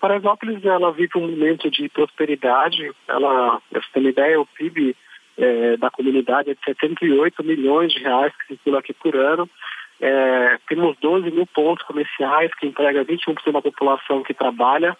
Paraisópolis 0.00 0.64
ela 0.64 0.92
vive 0.92 1.10
um 1.16 1.28
momento 1.28 1.68
de 1.68 1.88
prosperidade. 1.88 2.92
Ela, 3.08 3.60
uma 3.96 4.08
ideia, 4.08 4.40
o 4.40 4.46
PIB 4.46 4.94
é, 5.38 5.76
da 5.76 5.90
comunidade 5.90 6.50
é 6.50 6.54
de 6.54 6.60
78 6.64 7.44
milhões 7.44 7.92
de 7.92 8.00
reais 8.00 8.32
que 8.36 8.54
circula 8.54 8.78
aqui 8.78 8.92
por 8.94 9.14
ano. 9.14 9.48
É, 10.00 10.58
temos 10.68 10.96
12 10.98 11.30
mil 11.30 11.46
pontos 11.46 11.84
comerciais 11.86 12.52
que 12.54 12.66
entrega 12.66 13.04
21% 13.04 13.52
da 13.52 13.62
população 13.62 14.22
que 14.22 14.34
trabalha. 14.34 14.96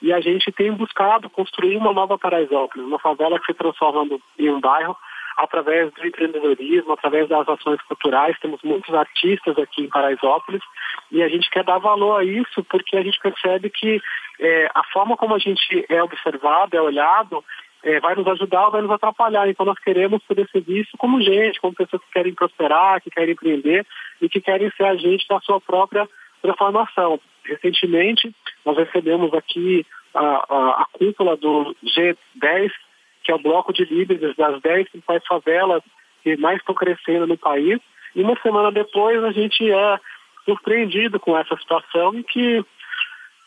E 0.00 0.12
a 0.12 0.20
gente 0.20 0.52
tem 0.52 0.72
buscado 0.72 1.28
construir 1.28 1.76
uma 1.76 1.92
nova 1.92 2.18
Paraisópolis, 2.18 2.86
uma 2.86 3.00
favela 3.00 3.38
que 3.38 3.46
se 3.46 3.54
transforma 3.54 4.18
em 4.38 4.48
um 4.48 4.60
bairro 4.60 4.96
através 5.36 5.92
do 5.92 6.06
empreendedorismo, 6.06 6.92
através 6.92 7.28
das 7.28 7.48
ações 7.48 7.80
culturais. 7.82 8.38
Temos 8.40 8.60
muitos 8.62 8.92
artistas 8.94 9.58
aqui 9.58 9.82
em 9.82 9.88
Paraisópolis 9.88 10.62
e 11.10 11.22
a 11.22 11.28
gente 11.28 11.50
quer 11.50 11.64
dar 11.64 11.78
valor 11.78 12.20
a 12.20 12.24
isso 12.24 12.62
porque 12.64 12.96
a 12.96 13.02
gente 13.02 13.18
percebe 13.20 13.70
que 13.70 14.00
é, 14.40 14.70
a 14.74 14.84
forma 14.92 15.16
como 15.16 15.34
a 15.34 15.38
gente 15.38 15.84
é 15.88 16.02
observado, 16.02 16.76
é 16.76 16.80
olhado, 16.80 17.44
é, 17.82 18.00
vai 18.00 18.14
nos 18.14 18.26
ajudar 18.26 18.66
ou 18.66 18.72
vai 18.72 18.82
nos 18.82 18.90
atrapalhar. 18.90 19.48
Então 19.48 19.64
nós 19.64 19.78
queremos 19.78 20.22
poder 20.24 20.48
ser 20.50 20.60
visto 20.60 20.96
como 20.96 21.22
gente, 21.22 21.60
como 21.60 21.74
pessoas 21.74 22.02
que 22.02 22.12
querem 22.12 22.34
prosperar, 22.34 23.00
que 23.00 23.10
querem 23.10 23.32
empreender 23.32 23.86
e 24.20 24.28
que 24.28 24.40
querem 24.40 24.70
ser 24.76 24.84
agentes 24.84 25.26
da 25.28 25.40
sua 25.40 25.60
própria 25.60 26.08
transformação. 26.42 27.20
Recentemente 27.44 28.34
nós 28.64 28.76
recebemos 28.76 29.32
aqui 29.34 29.86
a, 30.14 30.20
a, 30.20 30.82
a 30.82 30.86
cúpula 30.92 31.36
do 31.36 31.74
G10, 31.84 32.70
que 33.22 33.32
é 33.32 33.34
o 33.34 33.42
bloco 33.42 33.72
de 33.72 33.84
líderes 33.84 34.34
das 34.36 34.60
10 34.60 34.88
principais 34.88 35.24
favelas 35.26 35.82
que 36.22 36.36
mais 36.36 36.58
estão 36.58 36.74
crescendo 36.74 37.26
no 37.26 37.38
país. 37.38 37.78
E 38.14 38.22
uma 38.22 38.38
semana 38.40 38.72
depois 38.72 39.22
a 39.22 39.30
gente 39.30 39.70
é 39.70 40.00
surpreendido 40.44 41.20
com 41.20 41.36
essa 41.36 41.56
situação 41.56 42.14
e 42.14 42.24
que 42.24 42.64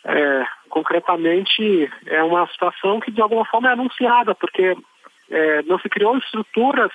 é, 0.05 0.45
concretamente 0.71 1.91
é 2.07 2.23
uma 2.23 2.47
situação 2.47 2.99
que 2.99 3.11
de 3.11 3.21
alguma 3.21 3.45
forma 3.45 3.69
é 3.69 3.73
anunciada, 3.73 4.33
porque 4.33 4.75
é, 5.29 5.61
não 5.63 5.77
se 5.79 5.87
criou 5.87 6.17
estruturas 6.17 6.91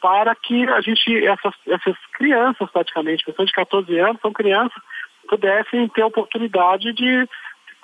para 0.00 0.34
que 0.34 0.68
a 0.68 0.80
gente, 0.80 1.26
essas, 1.26 1.54
essas 1.66 1.96
crianças 2.12 2.70
praticamente, 2.70 3.24
pessoas 3.24 3.48
de 3.48 3.54
14 3.54 3.98
anos, 3.98 4.20
são 4.20 4.32
crianças, 4.32 4.80
pudessem 5.28 5.88
ter 5.88 6.04
oportunidade 6.04 6.92
de 6.92 7.26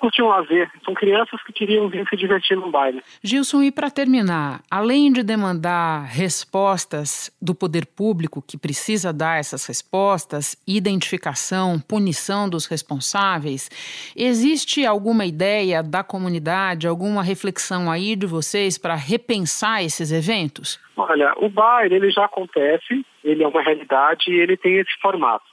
curtir 0.01 0.23
um 0.23 0.27
lazer. 0.27 0.69
São 0.83 0.95
crianças 0.95 1.41
que 1.43 1.53
queriam 1.53 1.87
vir 1.87 2.05
se 2.09 2.17
divertir 2.17 2.57
no 2.57 2.71
baile. 2.71 3.03
Gilson, 3.23 3.61
e 3.61 3.71
para 3.71 3.91
terminar, 3.91 4.61
além 4.69 5.13
de 5.13 5.21
demandar 5.21 6.05
respostas 6.05 7.31
do 7.39 7.53
poder 7.53 7.85
público, 7.85 8.41
que 8.41 8.57
precisa 8.57 9.13
dar 9.13 9.39
essas 9.39 9.65
respostas, 9.67 10.57
identificação, 10.67 11.79
punição 11.79 12.49
dos 12.49 12.65
responsáveis, 12.65 13.69
existe 14.15 14.85
alguma 14.85 15.25
ideia 15.25 15.83
da 15.83 16.03
comunidade, 16.03 16.87
alguma 16.87 17.21
reflexão 17.21 17.91
aí 17.91 18.15
de 18.15 18.25
vocês 18.25 18.79
para 18.79 18.95
repensar 18.95 19.83
esses 19.83 20.11
eventos? 20.11 20.79
Olha, 20.97 21.33
o 21.37 21.47
baile 21.47 21.95
ele 21.95 22.09
já 22.09 22.25
acontece, 22.25 23.05
ele 23.23 23.43
é 23.43 23.47
uma 23.47 23.61
realidade 23.61 24.31
e 24.31 24.39
ele 24.39 24.57
tem 24.57 24.77
esse 24.77 24.91
formato. 24.99 25.50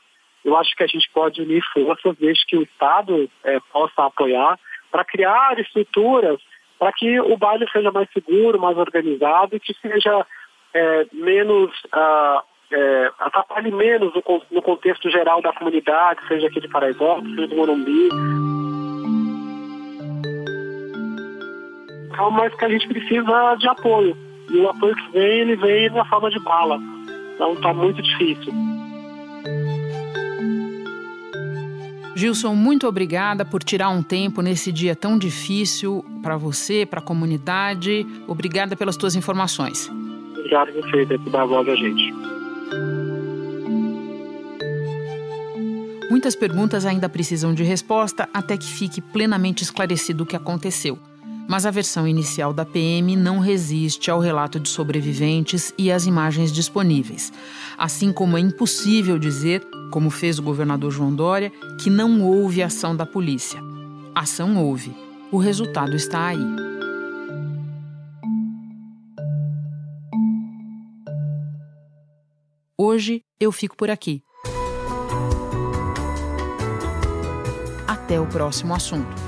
Eu 0.49 0.57
acho 0.57 0.75
que 0.75 0.83
a 0.83 0.87
gente 0.87 1.11
pode 1.13 1.43
unir 1.43 1.63
forças 1.75 2.17
desde 2.17 2.47
que 2.47 2.57
o 2.57 2.63
Estado 2.63 3.31
é, 3.45 3.61
possa 3.71 4.07
apoiar 4.07 4.59
para 4.91 5.05
criar 5.05 5.59
estruturas 5.59 6.41
para 6.79 6.91
que 6.93 7.21
o 7.21 7.37
baile 7.37 7.67
seja 7.71 7.91
mais 7.91 8.09
seguro, 8.13 8.59
mais 8.59 8.79
organizado 8.79 9.55
e 9.55 9.61
que 9.61 9.75
seja 9.75 10.25
é, 10.73 11.07
menos 11.13 11.71
uh, 11.87 12.41
é, 12.71 13.11
atrapalhe 13.19 13.71
menos 13.71 14.15
no, 14.15 14.43
no, 14.51 14.63
contexto 14.63 15.11
geral 15.11 15.43
da 15.43 15.53
comunidade, 15.53 16.27
seja 16.29 16.47
aqui 16.47 16.61
de 16.61 16.69
Paraisópolis, 16.69 17.35
seja 17.35 17.49
do 17.49 17.57
Morumbi. 17.57 18.09
Então, 22.07 22.31
mas 22.31 22.55
que 22.55 22.65
a 22.65 22.69
gente 22.69 22.89
precisa 22.89 23.55
de 23.57 23.69
apoio. 23.69 24.17
E 24.51 24.57
o 24.57 24.71
apoio 24.71 24.95
que 24.95 25.11
vem, 25.11 25.41
ele 25.41 25.57
vem 25.57 25.91
na 25.91 26.05
forma 26.07 26.31
de 26.31 26.39
bala. 26.41 26.79
Então 27.35 27.53
está 27.53 27.75
muito 27.75 28.01
difícil. 28.01 28.53
Gilson, 32.15 32.55
muito 32.55 32.87
obrigada 32.87 33.45
por 33.45 33.63
tirar 33.63 33.91
um 33.91 34.03
tempo 34.03 34.43
nesse 34.43 34.73
dia 34.73 34.97
tão 34.97 35.19
difícil 35.19 36.05
para 36.23 36.37
você, 36.37 36.85
para 36.85 37.01
a 37.01 37.03
comunidade. 37.03 38.07
Obrigada 38.27 38.75
pelas 38.75 38.97
tuas 38.97 39.15
informações. 39.15 39.89
Obrigado 40.37 40.71
a 40.71 40.73
você 40.73 41.19
por 41.19 41.31
dar 41.31 41.45
voz 41.45 41.69
a 41.69 41.75
gente. 41.77 42.13
Muitas 46.11 46.35
perguntas 46.35 46.85
ainda 46.87 47.09
precisam 47.09 47.55
de 47.55 47.63
resposta 47.63 48.29
até 48.33 48.57
que 48.57 48.67
fique 48.67 49.01
plenamente 49.01 49.63
esclarecido 49.63 50.25
o 50.25 50.27
que 50.27 50.35
aconteceu 50.35 50.99
mas 51.49 51.65
a 51.65 51.71
versão 51.71 52.07
inicial 52.07 52.53
da 52.53 52.67
PM 52.67 53.17
não 53.17 53.39
resiste 53.39 54.11
ao 54.11 54.21
relato 54.21 54.61
de 54.61 54.69
sobreviventes 54.69 55.73
e 55.79 55.91
às 55.91 56.05
imagens 56.05 56.53
disponíveis. 56.53 57.33
Assim 57.79 58.13
como 58.13 58.37
é 58.37 58.41
impossível 58.41 59.19
dizer, 59.19 59.67
como 59.91 60.11
fez 60.11 60.39
o 60.39 60.43
governador 60.43 60.91
João 60.91 61.15
Dória, 61.15 61.51
que 61.83 61.89
não 61.89 62.23
houve 62.23 62.63
ação 62.63 62.95
da 62.95 63.07
polícia. 63.07 63.59
Ação 64.15 64.63
houve. 64.63 64.95
O 65.33 65.39
resultado 65.39 65.97
está 65.97 66.27
aí. 66.27 66.45
Hoje 72.77 73.23
eu 73.41 73.51
fico 73.51 73.75
por 73.75 73.91
aqui. 73.91 74.23
Até 77.87 78.21
o 78.21 78.27
próximo 78.27 78.75
assunto. 78.75 79.28